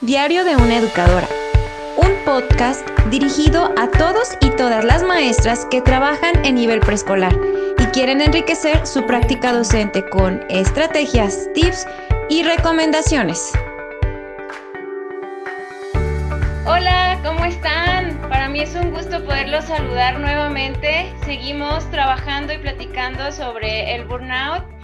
Diario 0.00 0.44
de 0.44 0.54
una 0.54 0.76
Educadora, 0.76 1.26
un 1.96 2.24
podcast 2.24 2.88
dirigido 3.10 3.74
a 3.76 3.90
todos 3.90 4.38
y 4.40 4.50
todas 4.50 4.84
las 4.84 5.02
maestras 5.02 5.66
que 5.72 5.82
trabajan 5.82 6.44
en 6.44 6.54
nivel 6.54 6.78
preescolar 6.78 7.36
y 7.76 7.84
quieren 7.86 8.20
enriquecer 8.20 8.86
su 8.86 9.04
práctica 9.06 9.52
docente 9.52 10.08
con 10.08 10.40
estrategias, 10.50 11.48
tips 11.52 11.84
y 12.30 12.44
recomendaciones. 12.44 13.50
Hola, 16.64 17.18
¿cómo 17.24 17.44
están? 17.44 18.16
Para 18.28 18.48
mí 18.48 18.60
es 18.60 18.76
un 18.76 18.92
gusto 18.92 19.24
poderlos 19.24 19.64
saludar 19.64 20.20
nuevamente. 20.20 21.12
Seguimos 21.24 21.90
trabajando 21.90 22.52
y 22.52 22.58
platicando 22.58 23.32
sobre 23.32 23.96
el 23.96 24.04
burnout 24.04 24.77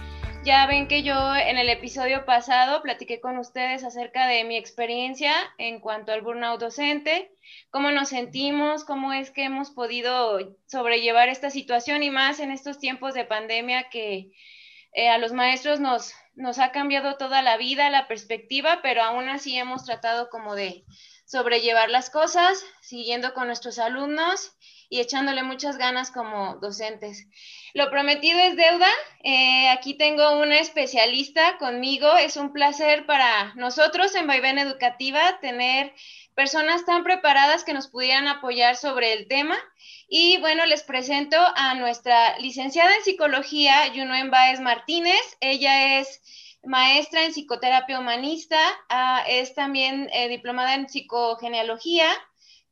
ya 0.45 0.67
ven 0.67 0.87
que 0.87 1.01
yo 1.01 1.35
en 1.35 1.57
el 1.57 1.69
episodio 1.69 2.23
pasado 2.23 2.83
platiqué 2.83 3.19
con 3.19 3.39
ustedes 3.39 3.83
acerca 3.83 4.27
de 4.27 4.43
mi 4.43 4.57
experiencia 4.57 5.33
en 5.57 5.79
cuanto 5.79 6.11
al 6.11 6.21
burnout 6.21 6.59
docente, 6.59 7.31
cómo 7.71 7.89
nos 7.89 8.09
sentimos, 8.09 8.83
cómo 8.83 9.11
es 9.11 9.31
que 9.31 9.43
hemos 9.43 9.71
podido 9.71 10.55
sobrellevar 10.67 11.29
esta 11.29 11.49
situación 11.49 12.03
y 12.03 12.11
más 12.11 12.39
en 12.39 12.51
estos 12.51 12.77
tiempos 12.77 13.15
de 13.15 13.25
pandemia 13.25 13.89
que 13.89 14.33
eh, 14.93 15.09
a 15.09 15.17
los 15.17 15.33
maestros 15.33 15.79
nos, 15.79 16.13
nos 16.35 16.59
ha 16.59 16.71
cambiado 16.71 17.17
toda 17.17 17.41
la 17.41 17.57
vida, 17.57 17.89
la 17.89 18.07
perspectiva, 18.07 18.81
pero 18.83 19.01
aún 19.01 19.27
así 19.29 19.57
hemos 19.57 19.83
tratado 19.83 20.29
como 20.29 20.53
de 20.53 20.85
sobrellevar 21.25 21.89
las 21.89 22.11
cosas, 22.11 22.63
siguiendo 22.81 23.33
con 23.33 23.47
nuestros 23.47 23.79
alumnos 23.79 24.55
y 24.89 24.99
echándole 24.99 25.43
muchas 25.43 25.77
ganas 25.77 26.11
como 26.11 26.55
docentes. 26.55 27.27
Lo 27.73 27.89
prometido 27.89 28.39
es 28.39 28.55
deuda. 28.55 28.89
Eh, 29.23 29.69
aquí 29.69 29.95
tengo 29.95 30.39
una 30.39 30.59
especialista 30.59 31.57
conmigo. 31.57 32.15
Es 32.15 32.37
un 32.37 32.53
placer 32.53 33.05
para 33.05 33.53
nosotros 33.55 34.15
en 34.15 34.27
Vaivén 34.27 34.59
Educativa 34.59 35.39
tener 35.41 35.93
personas 36.35 36.85
tan 36.85 37.03
preparadas 37.03 37.63
que 37.63 37.73
nos 37.73 37.87
pudieran 37.87 38.27
apoyar 38.27 38.75
sobre 38.75 39.13
el 39.13 39.27
tema. 39.27 39.57
Y 40.07 40.37
bueno, 40.37 40.65
les 40.65 40.83
presento 40.83 41.37
a 41.55 41.75
nuestra 41.75 42.37
licenciada 42.39 42.95
en 42.95 43.03
psicología, 43.03 43.87
Yunoen 43.93 44.31
Baez 44.31 44.59
Martínez. 44.59 45.37
Ella 45.39 45.99
es 45.99 46.21
maestra 46.63 47.23
en 47.23 47.31
psicoterapia 47.31 47.99
humanista, 47.99 48.59
ah, 48.89 49.23
es 49.27 49.53
también 49.53 50.09
eh, 50.13 50.27
diplomada 50.29 50.75
en 50.75 50.89
psicogenealogía 50.89 52.07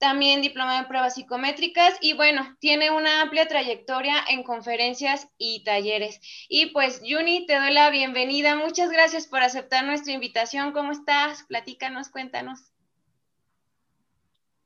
también 0.04 0.42
diplomada 0.42 0.80
en 0.80 0.88
pruebas 0.90 1.14
psicométricas 1.14 1.94
y 2.02 2.14
bueno, 2.14 2.42
tiene 2.60 2.92
una 2.92 3.22
amplia 3.22 3.48
trayectoria 3.48 4.16
en 4.28 4.44
conferencias 4.44 5.30
y 5.38 5.64
talleres. 5.64 6.20
Y 6.50 6.74
pues, 6.74 7.00
Juni, 7.00 7.46
te 7.46 7.58
doy 7.58 7.72
la 7.72 7.90
bienvenida. 7.90 8.58
Muchas 8.58 8.90
gracias 8.90 9.28
por 9.28 9.42
aceptar 9.42 9.86
nuestra 9.86 10.12
invitación. 10.12 10.74
¿Cómo 10.74 10.92
estás? 10.92 11.44
Platícanos, 11.44 12.10
cuéntanos. 12.10 12.74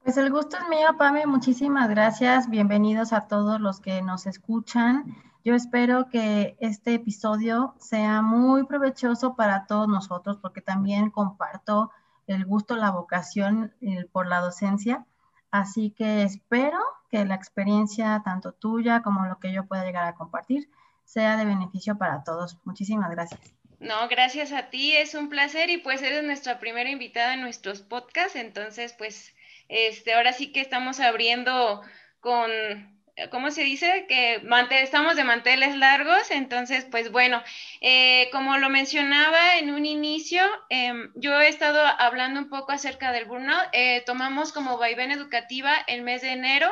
Pues 0.01 0.17
el 0.17 0.31
gusto 0.31 0.57
es 0.57 0.67
mío, 0.69 0.97
Pame. 0.97 1.27
Muchísimas 1.27 1.87
gracias. 1.87 2.49
Bienvenidos 2.49 3.13
a 3.13 3.27
todos 3.27 3.61
los 3.61 3.79
que 3.79 4.01
nos 4.01 4.25
escuchan. 4.25 5.15
Yo 5.45 5.53
espero 5.53 6.09
que 6.09 6.57
este 6.59 6.95
episodio 6.95 7.75
sea 7.77 8.23
muy 8.23 8.65
provechoso 8.65 9.35
para 9.35 9.67
todos 9.67 9.87
nosotros 9.87 10.39
porque 10.41 10.61
también 10.61 11.11
comparto 11.11 11.91
el 12.25 12.43
gusto, 12.43 12.75
la 12.75 12.89
vocación 12.89 13.75
por 14.11 14.25
la 14.25 14.39
docencia 14.39 15.05
Así 15.51 15.91
que 15.91 16.23
espero 16.23 16.79
que 17.09 17.25
la 17.25 17.35
experiencia, 17.35 18.21
tanto 18.23 18.51
tuya 18.51 19.01
como 19.01 19.25
lo 19.25 19.39
que 19.39 19.53
yo 19.53 19.65
pueda 19.65 19.85
llegar 19.85 20.05
a 20.05 20.15
compartir, 20.15 20.69
sea 21.05 21.37
de 21.37 21.45
beneficio 21.45 21.97
para 21.97 22.23
todos. 22.23 22.57
Muchísimas 22.65 23.09
gracias. 23.09 23.39
No, 23.79 24.07
gracias 24.09 24.51
a 24.51 24.69
ti, 24.69 24.93
es 24.93 25.13
un 25.13 25.29
placer 25.29 25.69
y 25.69 25.77
pues 25.77 26.01
eres 26.01 26.23
nuestra 26.23 26.59
primera 26.59 26.89
invitada 26.89 27.35
en 27.35 27.41
nuestros 27.41 27.81
podcasts, 27.81 28.35
entonces 28.35 28.93
pues 28.97 29.35
este, 29.69 30.15
ahora 30.15 30.33
sí 30.33 30.51
que 30.51 30.61
estamos 30.61 30.99
abriendo 30.99 31.81
con 32.19 32.49
¿cómo 33.31 33.51
se 33.51 33.63
dice? 33.63 34.05
Que 34.07 34.41
estamos 34.81 35.15
de 35.15 35.23
manteles 35.23 35.75
largos, 35.75 36.31
entonces, 36.31 36.85
pues 36.89 37.11
bueno, 37.11 37.41
eh, 37.81 38.29
como 38.31 38.57
lo 38.57 38.69
mencionaba 38.69 39.57
en 39.57 39.71
un 39.71 39.85
inicio, 39.85 40.41
em, 40.69 41.11
yo 41.15 41.39
he 41.39 41.47
estado 41.47 41.85
hablando 41.99 42.39
un 42.39 42.49
poco 42.49 42.71
acerca 42.71 43.11
del 43.11 43.25
burnout. 43.25 43.69
Eh, 43.73 44.03
tomamos 44.05 44.51
como 44.51 44.77
vaivén 44.77 45.11
educativa 45.11 45.75
el 45.87 46.01
mes 46.03 46.21
de 46.21 46.31
enero 46.31 46.69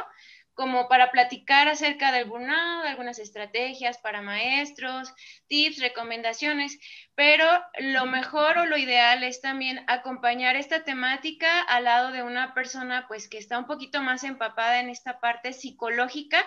como 0.55 0.87
para 0.87 1.11
platicar 1.11 1.67
acerca 1.67 2.11
del 2.11 2.25
burnout, 2.25 2.85
algunas 2.85 3.19
estrategias 3.19 3.97
para 3.97 4.21
maestros, 4.21 5.13
tips, 5.47 5.79
recomendaciones, 5.79 6.79
pero 7.13 7.45
lo 7.77 8.05
mejor 8.05 8.57
o 8.57 8.65
lo 8.65 8.77
ideal 8.77 9.23
es 9.23 9.41
también 9.41 9.83
acompañar 9.87 10.55
esta 10.55 10.83
temática 10.83 11.61
al 11.61 11.83
lado 11.83 12.11
de 12.11 12.23
una 12.23 12.53
persona 12.53 13.05
pues 13.07 13.27
que 13.27 13.37
está 13.37 13.59
un 13.59 13.67
poquito 13.67 14.01
más 14.01 14.23
empapada 14.23 14.79
en 14.79 14.89
esta 14.89 15.19
parte 15.19 15.53
psicológica 15.53 16.43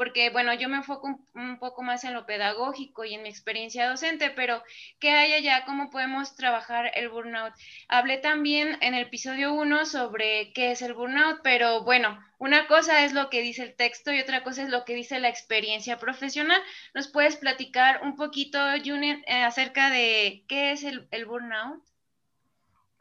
porque 0.00 0.30
bueno, 0.30 0.54
yo 0.54 0.70
me 0.70 0.78
enfoco 0.78 1.20
un, 1.34 1.58
poco 1.58 1.82
más 1.82 2.04
en 2.04 2.14
lo 2.14 2.24
pedagógico 2.24 3.04
y 3.04 3.12
en 3.12 3.22
mi 3.22 3.28
experiencia 3.28 3.86
docente, 3.86 4.30
pero 4.30 4.62
¿qué 4.98 5.10
hay 5.10 5.34
allá? 5.34 5.66
¿Cómo 5.66 5.90
podemos 5.90 6.34
trabajar 6.36 6.90
el 6.94 7.10
burnout? 7.10 7.52
Hablé 7.86 8.16
también 8.16 8.78
en 8.80 8.94
el 8.94 9.02
episodio 9.02 9.52
1 9.52 9.84
sobre 9.84 10.54
qué 10.54 10.70
es 10.70 10.80
el 10.80 10.94
burnout, 10.94 11.40
pero 11.42 11.84
bueno, 11.84 12.18
una 12.38 12.66
cosa 12.66 13.04
es 13.04 13.12
lo 13.12 13.28
que 13.28 13.42
dice 13.42 13.62
el 13.62 13.76
texto 13.76 14.10
y 14.10 14.20
otra 14.20 14.42
cosa 14.42 14.62
es 14.62 14.70
lo 14.70 14.86
que 14.86 14.94
dice 14.94 15.20
la 15.20 15.28
experiencia 15.28 15.98
profesional. 15.98 16.62
¿Nos 16.94 17.08
puedes 17.08 17.36
platicar 17.36 18.00
un 18.02 18.16
poquito, 18.16 18.58
Junior, 18.82 19.18
eh, 19.26 19.42
acerca 19.42 19.90
de 19.90 20.46
qué 20.48 20.72
es 20.72 20.82
el, 20.82 21.08
el 21.10 21.26
burnout? 21.26 21.84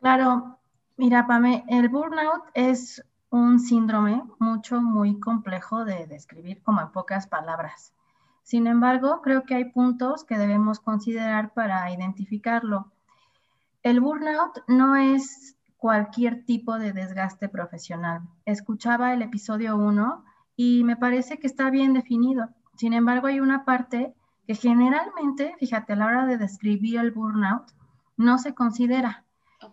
Claro, 0.01 0.59
mira, 0.97 1.25
Pame, 1.25 1.63
el 1.69 1.87
burnout 1.87 2.43
es 2.55 3.01
un 3.29 3.59
síndrome 3.59 4.23
mucho, 4.39 4.81
muy 4.81 5.19
complejo 5.19 5.85
de 5.85 6.07
describir 6.07 6.61
como 6.63 6.81
en 6.81 6.91
pocas 6.91 7.27
palabras. 7.27 7.93
Sin 8.43 8.65
embargo, 8.65 9.21
creo 9.21 9.43
que 9.43 9.55
hay 9.55 9.65
puntos 9.65 10.23
que 10.23 10.37
debemos 10.37 10.79
considerar 10.79 11.53
para 11.53 11.91
identificarlo. 11.91 12.91
El 13.83 14.01
burnout 14.01 14.63
no 14.67 14.95
es 14.95 15.55
cualquier 15.77 16.43
tipo 16.45 16.79
de 16.79 16.91
desgaste 16.91 17.47
profesional. 17.47 18.23
Escuchaba 18.45 19.13
el 19.13 19.21
episodio 19.21 19.77
1 19.77 20.25
y 20.55 20.83
me 20.83 20.97
parece 20.97 21.37
que 21.37 21.47
está 21.47 21.69
bien 21.69 21.93
definido. 21.93 22.49
Sin 22.75 22.93
embargo, 22.93 23.27
hay 23.27 23.39
una 23.39 23.65
parte 23.65 24.13
que 24.47 24.55
generalmente, 24.55 25.55
fíjate, 25.59 25.93
a 25.93 25.95
la 25.95 26.07
hora 26.07 26.25
de 26.25 26.37
describir 26.37 26.99
el 26.99 27.11
burnout, 27.11 27.71
no 28.17 28.39
se 28.39 28.53
considera. 28.55 29.23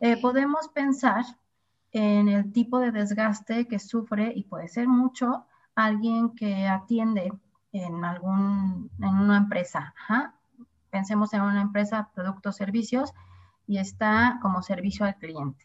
Eh, 0.01 0.21
podemos 0.21 0.69
pensar 0.69 1.25
en 1.93 2.29
el 2.29 2.53
tipo 2.53 2.79
de 2.79 2.93
desgaste 2.93 3.67
que 3.67 3.79
sufre 3.79 4.33
y 4.35 4.45
puede 4.45 4.69
ser 4.69 4.89
mucho 4.89 5.47
alguien 5.75 6.35
que 6.35 6.67
atiende 6.67 7.33
en 7.73 8.05
algún 8.05 8.91
en 9.01 9.09
una 9.09 9.39
empresa. 9.39 9.95
Pensemos 10.91 11.33
en 11.35 11.43
una 11.43 11.61
empresa, 11.61 12.11
productos, 12.15 12.57
servicios 12.57 13.13
y 13.67 13.79
está 13.79 14.39
como 14.41 14.63
servicio 14.63 15.05
al 15.05 15.17
cliente. 15.17 15.65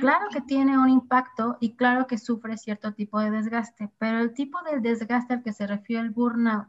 Claro 0.00 0.28
que 0.30 0.40
tiene 0.40 0.78
un 0.78 0.88
impacto 0.88 1.56
y 1.60 1.74
claro 1.74 2.06
que 2.06 2.16
sufre 2.16 2.56
cierto 2.56 2.92
tipo 2.94 3.18
de 3.18 3.30
desgaste, 3.30 3.90
pero 3.98 4.18
el 4.20 4.32
tipo 4.32 4.62
de 4.62 4.80
desgaste 4.80 5.34
al 5.34 5.42
que 5.42 5.52
se 5.52 5.66
refiere 5.66 6.02
el 6.02 6.10
burnout 6.10 6.68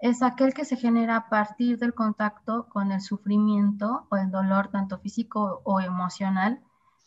es 0.00 0.22
aquel 0.22 0.54
que 0.54 0.64
se 0.64 0.76
genera 0.76 1.16
a 1.16 1.28
partir 1.28 1.78
del 1.78 1.92
contacto 1.92 2.68
con 2.68 2.92
el 2.92 3.00
sufrimiento 3.00 4.06
o 4.10 4.16
el 4.16 4.30
dolor 4.30 4.68
tanto 4.68 4.98
físico 4.98 5.60
o 5.64 5.80
emocional 5.80 6.60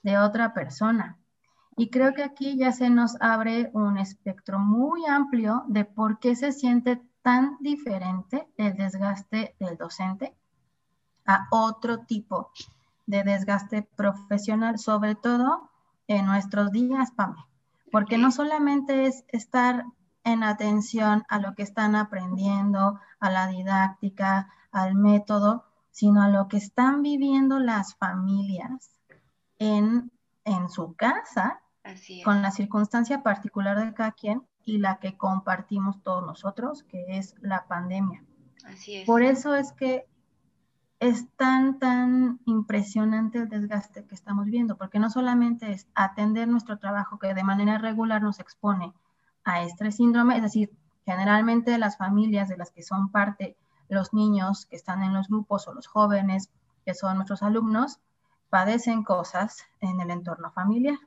de 0.03 0.17
otra 0.17 0.53
persona. 0.53 1.17
Y 1.75 1.89
creo 1.89 2.13
que 2.13 2.23
aquí 2.23 2.55
ya 2.57 2.71
se 2.71 2.89
nos 2.89 3.19
abre 3.19 3.71
un 3.73 3.97
espectro 3.97 4.59
muy 4.59 5.05
amplio 5.05 5.63
de 5.67 5.85
por 5.85 6.19
qué 6.19 6.35
se 6.35 6.51
siente 6.51 7.01
tan 7.23 7.57
diferente 7.61 8.47
el 8.57 8.75
desgaste 8.75 9.55
del 9.59 9.77
docente 9.77 10.35
a 11.25 11.47
otro 11.49 11.99
tipo 11.99 12.51
de 13.07 13.23
desgaste 13.23 13.81
profesional, 13.81 14.77
sobre 14.77 15.15
todo 15.15 15.69
en 16.07 16.25
nuestros 16.25 16.71
días, 16.71 17.11
Pame. 17.11 17.43
Porque 17.91 18.17
no 18.17 18.31
solamente 18.31 19.05
es 19.05 19.23
estar 19.29 19.85
en 20.23 20.43
atención 20.43 21.23
a 21.27 21.39
lo 21.39 21.55
que 21.55 21.63
están 21.63 21.95
aprendiendo, 21.95 22.99
a 23.19 23.29
la 23.29 23.47
didáctica, 23.47 24.49
al 24.71 24.95
método, 24.95 25.65
sino 25.91 26.21
a 26.21 26.29
lo 26.29 26.47
que 26.47 26.57
están 26.57 27.01
viviendo 27.01 27.59
las 27.59 27.95
familias 27.95 28.93
en, 29.65 30.11
su 30.69 30.93
casa, 30.95 31.61
con 32.23 32.41
la 32.41 32.51
circunstancia 32.51 33.23
particular 33.23 33.83
de 33.83 33.93
cada 33.93 34.11
quien 34.11 34.43
y 34.65 34.77
la 34.77 34.99
que 34.99 35.17
compartimos 35.17 36.01
todos 36.03 36.25
nosotros, 36.25 36.83
que 36.83 37.17
es 37.17 37.35
la 37.41 37.65
pandemia. 37.67 38.23
Así 38.65 38.97
es. 38.97 39.05
Por 39.05 39.23
eso 39.23 39.55
es 39.55 39.73
que 39.73 40.07
es 40.99 41.27
tan, 41.35 41.79
tan 41.79 42.39
impresionante 42.45 43.39
el 43.39 43.49
desgaste 43.49 44.05
que 44.05 44.15
estamos 44.15 44.45
viendo, 44.45 44.77
porque 44.77 44.99
no 44.99 45.09
solamente 45.09 45.71
es 45.71 45.87
atender 45.95 46.47
nuestro 46.47 46.79
trabajo 46.79 47.19
que 47.19 47.33
de 47.33 47.43
manera 47.43 47.77
regular 47.77 48.21
nos 48.21 48.39
expone 48.39 48.93
a 49.43 49.63
este 49.63 49.91
síndrome, 49.91 50.37
es 50.37 50.43
decir, 50.43 50.71
generalmente 51.05 51.77
las 51.77 51.97
familias 51.97 52.47
de 52.47 52.57
las 52.57 52.71
que 52.71 52.83
son 52.83 53.09
parte, 53.09 53.57
los 53.89 54.13
niños 54.13 54.65
que 54.65 54.77
están 54.77 55.03
en 55.03 55.13
los 55.13 55.27
grupos 55.27 55.67
o 55.67 55.73
los 55.73 55.87
jóvenes 55.87 56.49
que 56.85 56.93
son 56.93 57.15
nuestros 57.15 57.43
alumnos, 57.43 57.99
padecen 58.53 59.01
cosas 59.01 59.65
en 59.79 59.99
el 59.99 60.11
entorno 60.11 60.51
familiar, 60.51 60.99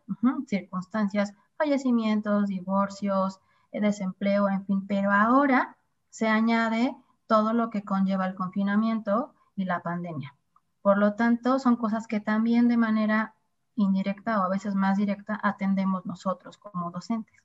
circunstancias, 0.49 1.33
fallecimientos, 1.57 2.49
divorcios, 2.49 3.39
eh, 3.71 3.81
desempleo, 3.81 4.49
en 4.49 4.67
fin, 4.67 4.85
pero 4.89 5.13
ahora 5.13 5.77
se 6.11 6.27
añade 6.27 6.97
todo 7.29 7.53
lo 7.53 7.71
que 7.71 7.85
conlleva 7.85 8.27
el 8.27 8.35
confinamiento 8.35 9.33
y 9.55 9.65
la 9.65 9.81
pandemia. 9.81 10.35
Por 10.83 10.99
lo 10.99 11.15
tanto, 11.15 11.61
son 11.61 11.77
cosas 11.77 12.09
que 12.09 12.19
también 12.19 12.67
de 12.67 12.79
manera 12.79 13.37
indirecta 13.77 14.41
o 14.41 14.43
a 14.43 14.49
veces 14.49 14.75
más 14.75 14.99
directa 14.99 15.39
atendemos 15.41 16.05
nosotros 16.05 16.59
como 16.59 16.91
docentes. 16.91 17.41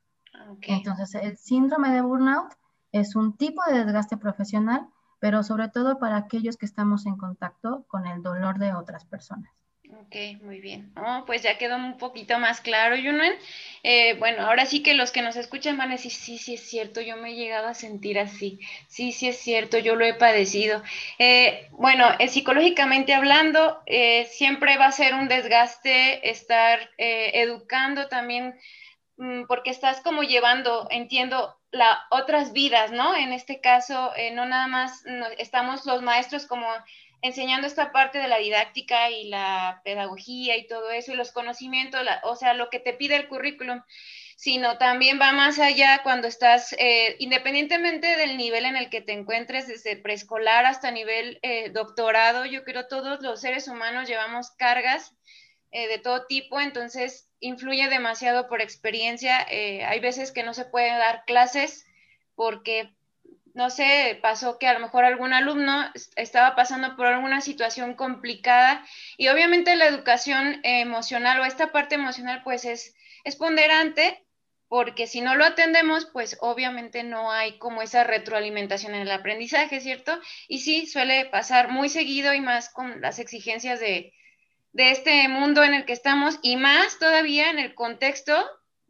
Entonces, 0.63 1.13
el 1.13 1.37
síndrome 1.37 1.91
de 1.91 2.01
burnout 2.01 2.51
es 2.91 3.15
un 3.15 3.37
tipo 3.37 3.61
de 3.67 3.85
desgaste 3.85 4.17
profesional, 4.17 4.89
pero 5.19 5.43
sobre 5.43 5.69
todo 5.69 5.99
para 5.99 6.17
aquellos 6.17 6.57
que 6.57 6.65
estamos 6.65 7.05
en 7.05 7.17
contacto 7.17 7.85
con 7.87 8.07
el 8.07 8.23
dolor 8.23 8.57
de 8.57 8.73
otras 8.73 9.05
personas. 9.05 9.51
Ok, 9.99 10.41
muy 10.41 10.61
bien. 10.61 10.93
Oh, 10.95 11.23
pues 11.25 11.41
ya 11.43 11.57
quedó 11.57 11.75
un 11.75 11.97
poquito 11.97 12.39
más 12.39 12.61
claro, 12.61 12.95
Yunen. 12.95 13.33
Eh, 13.83 14.13
bueno, 14.19 14.43
ahora 14.47 14.65
sí 14.65 14.81
que 14.83 14.93
los 14.93 15.11
que 15.11 15.21
nos 15.21 15.35
escuchan 15.35 15.77
van 15.77 15.89
a 15.89 15.93
decir, 15.93 16.11
sí, 16.11 16.37
sí 16.37 16.53
es 16.53 16.61
cierto, 16.61 17.01
yo 17.01 17.17
me 17.17 17.31
he 17.31 17.35
llegado 17.35 17.67
a 17.67 17.73
sentir 17.73 18.17
así. 18.17 18.59
Sí, 18.87 19.11
sí 19.11 19.27
es 19.27 19.37
cierto, 19.37 19.77
yo 19.79 19.95
lo 19.95 20.05
he 20.05 20.13
padecido. 20.13 20.81
Eh, 21.19 21.67
bueno, 21.71 22.05
eh, 22.19 22.29
psicológicamente 22.29 23.13
hablando, 23.13 23.81
siempre 24.29 24.77
va 24.77 24.85
a 24.85 24.91
ser 24.93 25.13
un 25.13 25.27
desgaste 25.27 26.29
estar 26.29 26.79
educando 26.97 28.07
también, 28.07 28.55
mm, 29.17 29.43
porque 29.47 29.71
estás 29.71 29.99
como 29.99 30.23
llevando, 30.23 30.87
entiendo, 30.89 31.57
la, 31.71 31.99
otras 32.11 32.53
vidas, 32.53 32.91
¿no? 32.91 33.15
En 33.15 33.33
este 33.33 33.59
caso, 33.59 34.13
no 34.33 34.45
nada 34.45 34.67
más 34.67 35.03
estamos 35.37 35.85
los 35.85 36.01
maestros 36.01 36.45
como 36.45 36.67
enseñando 37.21 37.67
esta 37.67 37.91
parte 37.91 38.17
de 38.17 38.27
la 38.27 38.37
didáctica 38.37 39.09
y 39.09 39.29
la 39.29 39.81
pedagogía 39.83 40.57
y 40.57 40.67
todo 40.67 40.91
eso 40.91 41.13
y 41.13 41.15
los 41.15 41.31
conocimientos, 41.31 42.01
o 42.23 42.35
sea, 42.35 42.53
lo 42.53 42.69
que 42.69 42.79
te 42.79 42.93
pide 42.93 43.15
el 43.15 43.27
currículum, 43.27 43.81
sino 44.35 44.79
también 44.79 45.19
va 45.21 45.31
más 45.33 45.59
allá 45.59 46.01
cuando 46.01 46.27
estás, 46.27 46.73
eh, 46.79 47.15
independientemente 47.19 48.17
del 48.17 48.37
nivel 48.37 48.65
en 48.65 48.75
el 48.75 48.89
que 48.89 49.01
te 49.01 49.13
encuentres, 49.13 49.67
desde 49.67 49.97
preescolar 49.97 50.65
hasta 50.65 50.89
nivel 50.89 51.37
eh, 51.43 51.69
doctorado, 51.69 52.45
yo 52.45 52.63
creo 52.63 52.87
todos 52.87 53.21
los 53.21 53.39
seres 53.39 53.67
humanos 53.67 54.09
llevamos 54.09 54.49
cargas 54.51 55.13
eh, 55.69 55.87
de 55.87 55.99
todo 55.99 56.25
tipo, 56.25 56.59
entonces 56.59 57.29
influye 57.39 57.87
demasiado 57.87 58.47
por 58.47 58.61
experiencia. 58.61 59.45
hay 59.47 59.99
veces 59.99 60.31
que 60.31 60.43
no 60.43 60.53
se 60.55 60.65
pueden 60.65 60.97
dar 60.97 61.23
clases 61.25 61.85
porque 62.35 62.91
no 63.53 63.69
sé, 63.69 64.19
pasó 64.21 64.57
que 64.57 64.67
a 64.67 64.73
lo 64.73 64.79
mejor 64.79 65.03
algún 65.03 65.33
alumno 65.33 65.89
estaba 66.15 66.55
pasando 66.55 66.95
por 66.95 67.07
alguna 67.07 67.41
situación 67.41 67.95
complicada 67.95 68.85
y 69.17 69.27
obviamente 69.29 69.75
la 69.75 69.87
educación 69.87 70.59
emocional 70.63 71.39
o 71.39 71.45
esta 71.45 71.71
parte 71.71 71.95
emocional 71.95 72.41
pues 72.43 72.65
es, 72.65 72.95
es 73.23 73.35
ponderante 73.35 74.25
porque 74.67 75.05
si 75.05 75.21
no 75.21 75.35
lo 75.35 75.43
atendemos 75.43 76.05
pues 76.05 76.37
obviamente 76.39 77.03
no 77.03 77.31
hay 77.31 77.57
como 77.57 77.81
esa 77.81 78.03
retroalimentación 78.03 78.95
en 78.95 79.01
el 79.01 79.11
aprendizaje, 79.11 79.81
¿cierto? 79.81 80.17
Y 80.47 80.59
sí, 80.59 80.85
suele 80.85 81.25
pasar 81.25 81.69
muy 81.69 81.89
seguido 81.89 82.33
y 82.33 82.41
más 82.41 82.69
con 82.69 83.01
las 83.01 83.19
exigencias 83.19 83.79
de, 83.79 84.13
de 84.71 84.91
este 84.91 85.27
mundo 85.27 85.63
en 85.63 85.73
el 85.73 85.85
que 85.85 85.93
estamos 85.93 86.39
y 86.41 86.55
más 86.55 86.99
todavía 86.99 87.49
en 87.49 87.59
el 87.59 87.75
contexto 87.75 88.33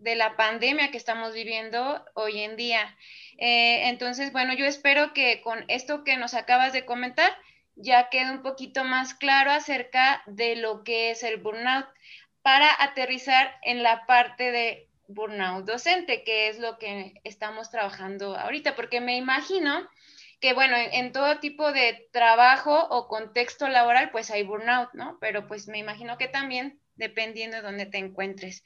de 0.02 0.16
la 0.16 0.36
pandemia 0.36 0.90
que 0.92 0.98
estamos 0.98 1.34
viviendo 1.34 2.04
hoy 2.16 2.42
en 2.42 2.58
día. 2.58 2.98
Eh, 3.38 3.88
entonces, 3.90 4.32
bueno, 4.32 4.54
yo 4.54 4.66
espero 4.66 5.14
que 5.14 5.42
con 5.42 5.64
esto 5.68 6.04
que 6.04 6.18
nos 6.18 6.34
acabas 6.34 6.74
de 6.74 6.86
comentar 6.86 7.32
ya 7.76 8.10
quede 8.10 8.32
un 8.32 8.42
poquito 8.42 8.84
más 8.84 9.14
claro 9.14 9.52
acerca 9.52 10.24
de 10.26 10.56
lo 10.56 10.84
que 10.84 11.12
es 11.12 11.24
el 11.24 11.38
burnout 11.38 11.88
para 12.42 12.68
aterrizar 12.84 13.56
en 13.64 13.84
la 13.84 14.06
parte 14.08 14.52
de 14.52 14.88
burnout 15.08 15.66
docente, 15.66 16.24
que 16.24 16.50
es 16.50 16.58
lo 16.60 16.80
que 16.80 17.14
estamos 17.24 17.70
trabajando 17.70 18.36
ahorita, 18.36 18.76
porque 18.76 19.02
me 19.02 19.18
imagino 19.18 19.88
que, 20.40 20.54
bueno, 20.54 20.76
en, 20.76 20.94
en, 20.94 21.12
todo 21.12 21.40
tipo 21.40 21.72
de 21.72 22.10
trabajo 22.12 22.88
o 22.90 23.08
contexto 23.08 23.68
laboral, 23.68 24.10
pues 24.10 24.32
hay 24.32 24.42
burnout, 24.42 24.90
¿no? 24.94 25.20
Pero 25.22 25.48
pues 25.48 25.68
me 25.68 25.78
imagino 25.78 26.18
que 26.18 26.28
también 26.28 26.80
dependiendo 26.96 27.58
de 27.58 27.64
dónde 27.64 27.86
te 27.86 27.98
encuentres. 27.98 28.64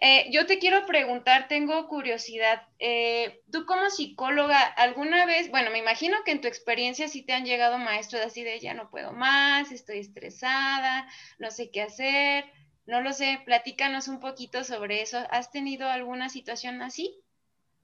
Eh, 0.00 0.28
yo 0.32 0.46
te 0.46 0.58
quiero 0.58 0.86
preguntar, 0.86 1.46
tengo 1.48 1.86
curiosidad, 1.88 2.62
eh, 2.78 3.42
tú 3.52 3.64
como 3.64 3.90
psicóloga, 3.90 4.60
¿alguna 4.60 5.24
vez, 5.24 5.50
bueno, 5.50 5.70
me 5.70 5.78
imagino 5.78 6.16
que 6.24 6.32
en 6.32 6.40
tu 6.40 6.48
experiencia 6.48 7.08
sí 7.08 7.22
te 7.22 7.32
han 7.32 7.44
llegado 7.44 7.78
maestros 7.78 8.22
así 8.22 8.42
de 8.42 8.58
ya 8.58 8.74
no 8.74 8.90
puedo 8.90 9.12
más, 9.12 9.70
estoy 9.70 9.98
estresada, 9.98 11.06
no 11.38 11.50
sé 11.50 11.70
qué 11.70 11.82
hacer, 11.82 12.44
no 12.86 13.00
lo 13.00 13.12
sé, 13.12 13.40
platícanos 13.44 14.08
un 14.08 14.20
poquito 14.20 14.64
sobre 14.64 15.00
eso. 15.00 15.18
¿Has 15.30 15.50
tenido 15.50 15.88
alguna 15.88 16.28
situación 16.28 16.82
así? 16.82 17.20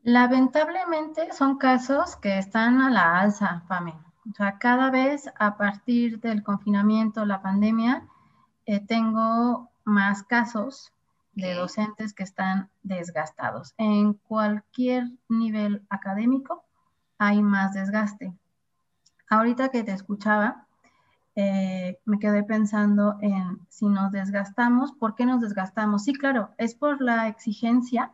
Lamentablemente 0.03 1.33
son 1.33 1.59
casos 1.59 2.17
que 2.17 2.39
están 2.39 2.81
a 2.81 2.91
la 2.91 3.21
alza, 3.21 3.65
Pame. 3.69 3.95
O 4.31 4.35
sea, 4.35 4.59
cada 4.59 4.91
vez 4.91 5.31
a 5.39 5.57
partir 5.57 6.21
del 6.21 6.43
confinamiento, 6.43 7.25
la 7.25 7.41
pandemia, 7.41 8.07
eh, 8.67 8.81
tengo 8.81 9.71
más 9.85 10.23
casos 10.23 10.93
de 11.40 11.54
docentes 11.54 12.14
que 12.14 12.22
están 12.22 12.70
desgastados. 12.82 13.75
En 13.78 14.14
cualquier 14.14 15.04
nivel 15.28 15.84
académico 15.88 16.64
hay 17.19 17.42
más 17.42 17.75
desgaste. 17.75 18.32
Ahorita 19.28 19.69
que 19.70 19.84
te 19.84 19.92
escuchaba, 19.92 20.66
eh, 21.37 21.98
me 22.04 22.19
quedé 22.19 22.42
pensando 22.42 23.16
en 23.20 23.60
si 23.69 23.87
nos 23.87 24.12
desgastamos, 24.12 24.92
¿por 24.92 25.14
qué 25.14 25.26
nos 25.26 25.40
desgastamos? 25.40 26.04
Sí, 26.04 26.12
claro, 26.12 26.50
es 26.58 26.75
por 26.75 27.00
la 27.00 27.28
exigencia 27.28 28.12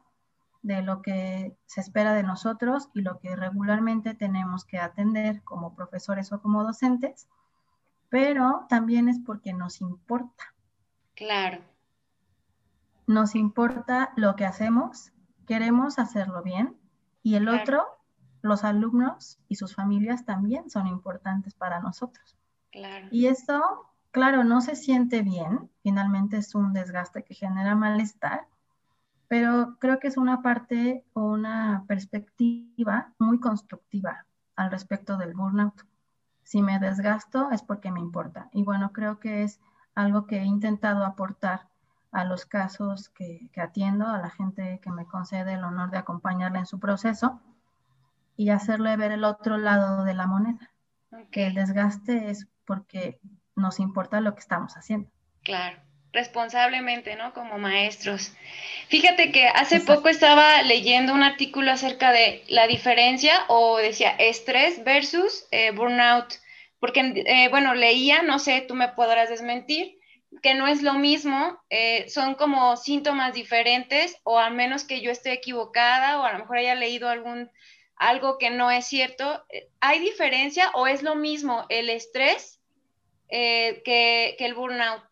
de 0.62 0.82
lo 0.82 1.00
que 1.00 1.56
se 1.66 1.80
espera 1.80 2.12
de 2.12 2.22
nosotros 2.22 2.88
y 2.92 3.02
lo 3.02 3.18
que 3.18 3.36
regularmente 3.36 4.14
tenemos 4.14 4.64
que 4.64 4.78
atender 4.78 5.42
como 5.44 5.74
profesores 5.74 6.32
o 6.32 6.40
como 6.40 6.64
docentes, 6.64 7.28
pero 8.08 8.66
también 8.68 9.08
es 9.08 9.18
porque 9.24 9.52
nos 9.52 9.80
importa. 9.80 10.54
Claro 11.14 11.60
nos 13.06 13.34
importa 13.34 14.12
lo 14.16 14.36
que 14.36 14.44
hacemos, 14.44 15.12
queremos 15.46 15.98
hacerlo 15.98 16.42
bien 16.42 16.76
y 17.22 17.36
el 17.36 17.48
otro, 17.48 17.84
los 18.42 18.64
alumnos 18.64 19.38
y 19.48 19.56
sus 19.56 19.74
familias 19.74 20.24
también 20.24 20.70
son 20.70 20.86
importantes 20.86 21.54
para 21.54 21.80
nosotros. 21.80 22.36
Y 23.10 23.26
eso, 23.26 23.90
claro, 24.10 24.44
no 24.44 24.60
se 24.60 24.76
siente 24.76 25.22
bien, 25.22 25.70
finalmente 25.82 26.36
es 26.36 26.54
un 26.54 26.72
desgaste 26.72 27.24
que 27.24 27.34
genera 27.34 27.74
malestar, 27.74 28.46
pero 29.28 29.76
creo 29.80 29.98
que 29.98 30.08
es 30.08 30.16
una 30.16 30.42
parte 30.42 31.04
o 31.14 31.22
una 31.22 31.84
perspectiva 31.88 33.12
muy 33.18 33.40
constructiva 33.40 34.26
al 34.54 34.70
respecto 34.70 35.16
del 35.16 35.34
burnout. 35.34 35.82
Si 36.42 36.62
me 36.62 36.78
desgasto 36.78 37.50
es 37.50 37.62
porque 37.62 37.90
me 37.90 38.00
importa. 38.00 38.48
Y 38.52 38.62
bueno, 38.62 38.92
creo 38.92 39.18
que 39.18 39.42
es 39.42 39.58
algo 39.94 40.26
que 40.26 40.38
he 40.38 40.44
intentado 40.44 41.04
aportar 41.04 41.68
a 42.16 42.24
los 42.24 42.46
casos 42.46 43.10
que, 43.10 43.50
atiendo, 43.56 44.06
a 44.08 44.16
la 44.16 44.30
gente 44.30 44.80
que 44.82 44.90
me 44.90 45.04
concede 45.04 45.52
el 45.52 45.64
honor 45.64 45.90
de 45.90 45.98
acompañarle 45.98 46.58
en 46.58 46.64
su 46.64 46.80
proceso 46.80 47.42
y 48.38 48.48
hacerle 48.48 48.96
ver 48.96 49.12
el 49.12 49.22
otro 49.22 49.58
lado 49.58 50.02
de 50.02 50.14
la 50.14 50.26
moneda, 50.26 50.70
que 51.30 51.46
el 51.46 51.54
desgaste 51.54 52.30
es 52.30 52.48
porque 52.64 53.20
nos 53.54 53.80
importa 53.80 54.22
lo 54.22 54.34
que 54.34 54.40
estamos 54.40 54.78
haciendo. 54.78 55.10
Claro, 55.42 55.78
responsablemente, 56.14 57.16
¿no? 57.16 57.34
Como 57.34 57.58
maestros. 57.58 58.32
Fíjate 58.88 59.30
que 59.30 59.48
hace 59.48 59.80
poco 59.80 60.08
estaba 60.08 60.62
leyendo 60.62 61.12
un 61.12 61.22
artículo 61.22 61.70
acerca 61.70 62.12
de 62.12 62.44
la 62.48 62.66
diferencia 62.66 63.44
o 63.48 63.76
decía 63.76 64.16
estrés 64.18 64.82
versus 64.84 65.46
eh, 65.50 65.70
burnout, 65.72 66.32
porque, 66.80 67.24
eh, 67.26 67.48
bueno, 67.50 67.74
leía, 67.74 68.22
no 68.22 68.38
sé, 68.38 68.64
tú 68.66 68.74
me 68.74 68.88
podrás 68.88 69.28
desmentir, 69.28 69.98
que 70.42 70.54
no 70.54 70.66
es 70.66 70.82
lo 70.82 70.94
mismo, 70.94 71.58
eh, 71.70 72.08
son 72.08 72.34
como 72.34 72.76
síntomas 72.76 73.34
diferentes, 73.34 74.16
o 74.24 74.38
al 74.38 74.54
menos 74.54 74.84
que 74.84 75.00
yo 75.00 75.10
esté 75.10 75.32
equivocada, 75.32 76.20
o 76.20 76.24
a 76.24 76.32
lo 76.32 76.38
mejor 76.40 76.58
haya 76.58 76.74
leído 76.74 77.08
algún, 77.08 77.50
algo 77.96 78.38
que 78.38 78.50
no 78.50 78.70
es 78.70 78.86
cierto. 78.86 79.44
Eh, 79.48 79.68
¿Hay 79.80 80.00
diferencia 80.00 80.70
o 80.74 80.86
es 80.86 81.02
lo 81.02 81.14
mismo 81.14 81.64
el 81.68 81.90
estrés 81.90 82.60
eh, 83.28 83.82
que, 83.84 84.36
que 84.38 84.46
el 84.46 84.54
burnout? 84.54 85.02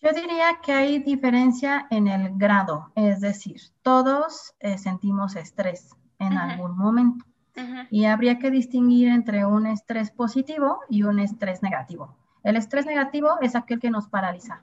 Yo 0.00 0.12
diría 0.12 0.60
que 0.62 0.72
hay 0.72 0.98
diferencia 1.00 1.88
en 1.90 2.06
el 2.06 2.30
grado, 2.38 2.92
es 2.94 3.20
decir, 3.20 3.60
todos 3.82 4.54
sentimos 4.76 5.34
estrés 5.34 5.90
en 6.20 6.38
algún 6.38 6.78
momento. 6.78 7.24
Y 7.90 8.04
habría 8.04 8.38
que 8.38 8.50
distinguir 8.50 9.08
entre 9.08 9.44
un 9.46 9.66
estrés 9.66 10.10
positivo 10.10 10.80
y 10.88 11.02
un 11.02 11.18
estrés 11.18 11.62
negativo. 11.62 12.16
El 12.42 12.56
estrés 12.56 12.86
negativo 12.86 13.38
es 13.40 13.56
aquel 13.56 13.80
que 13.80 13.90
nos 13.90 14.08
paraliza. 14.08 14.62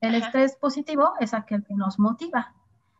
El 0.00 0.14
estrés 0.14 0.56
positivo 0.56 1.12
es 1.20 1.34
aquel 1.34 1.64
que 1.64 1.74
nos 1.74 1.98
motiva. 1.98 2.54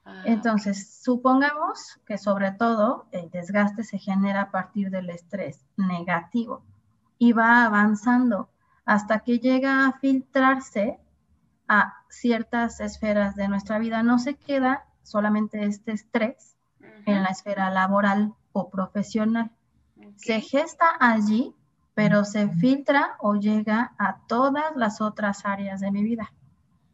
Ah, 0.04 0.22
Entonces, 0.24 1.00
supongamos 1.02 2.00
que 2.06 2.18
sobre 2.18 2.52
todo 2.52 3.06
el 3.12 3.30
desgaste 3.30 3.84
se 3.84 3.98
genera 3.98 4.42
a 4.42 4.50
partir 4.50 4.90
del 4.90 5.10
estrés 5.10 5.64
negativo. 5.76 6.62
y 7.22 7.32
va 7.34 7.66
avanzando 7.66 8.48
hasta 8.86 9.20
que 9.20 9.38
llega 9.38 9.86
a 9.86 9.92
filtrarse 10.00 10.98
a 11.68 11.92
ciertas 12.08 12.80
esferas 12.80 13.36
de 13.36 13.46
nuestra 13.46 13.78
vida. 13.78 14.02
No 14.02 14.18
se 14.18 14.36
queda 14.36 14.86
solamente 15.02 15.64
este 15.64 15.92
estrés 15.92 16.56
en 17.04 17.22
la 17.22 17.28
esfera 17.28 17.70
laboral 17.70 18.34
o 18.52 18.70
profesional. 18.70 19.50
Se 20.16 20.40
gesta 20.40 20.86
allí, 20.98 21.54
pero 21.94 22.24
se 22.24 22.48
filtra 22.48 23.16
o 23.20 23.34
llega 23.34 23.94
a 23.98 24.20
todas 24.26 24.74
las 24.76 25.00
otras 25.00 25.44
áreas 25.44 25.80
de 25.80 25.90
mi 25.90 26.02
vida. 26.02 26.32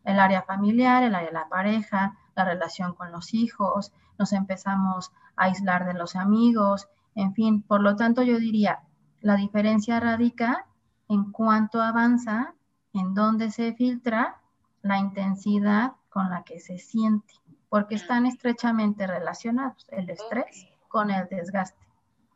El 0.05 0.19
área 0.21 0.43
familiar, 0.43 1.03
el 1.03 1.15
área 1.15 1.29
de 1.29 1.35
la 1.35 1.49
pareja, 1.49 2.17
la 2.35 2.45
relación 2.45 2.95
con 2.95 3.13
los 3.13 3.35
hijos, 3.35 3.93
nos 4.19 4.33
empezamos 4.33 5.13
a 5.37 5.45
aislar 5.45 5.87
de 5.87 5.95
los 5.95 6.17
amigos, 6.17 6.89
en 7.15 7.35
fin, 7.35 7.63
por 7.63 7.81
lo 7.81 7.97
tanto 7.97 8.23
yo 8.23 8.39
diría, 8.39 8.81
la 9.21 9.37
diferencia 9.37 9.99
radica 10.01 10.67
en 11.09 11.33
cuánto 11.33 11.83
avanza, 11.83 12.55
en 12.93 13.15
dónde 13.15 13.51
se 13.51 13.75
filtra 13.75 14.41
la 14.83 14.99
intensidad 14.99 15.93
con 16.09 16.31
la 16.31 16.45
que 16.45 16.61
se 16.61 16.79
siente, 16.79 17.35
porque 17.69 17.97
están 17.97 18.27
estrechamente 18.27 19.07
relacionados 19.07 19.87
el 19.91 20.09
estrés 20.11 20.69
con 20.88 21.11
el 21.11 21.28
desgaste. 21.28 21.78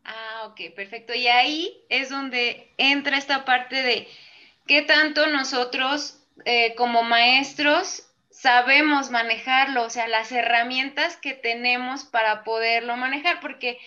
Ah, 0.04 0.46
ok, 0.46 0.74
perfecto. 0.74 1.14
Y 1.14 1.28
ahí 1.28 1.84
es 1.88 2.08
donde 2.08 2.72
entra 2.78 3.16
esta 3.16 3.44
parte 3.44 3.82
de 3.82 4.08
qué 4.66 4.82
tanto 4.82 5.26
nosotros 5.26 6.20
eh, 6.44 6.74
como 6.74 7.02
maestros 7.02 8.06
sabemos 8.30 9.10
manejarlo, 9.10 9.84
o 9.84 9.90
sea, 9.90 10.08
las 10.08 10.32
herramientas 10.32 11.16
que 11.16 11.34
tenemos 11.34 12.04
para 12.04 12.42
poderlo 12.44 12.96
manejar, 12.96 13.40
porque 13.40 13.78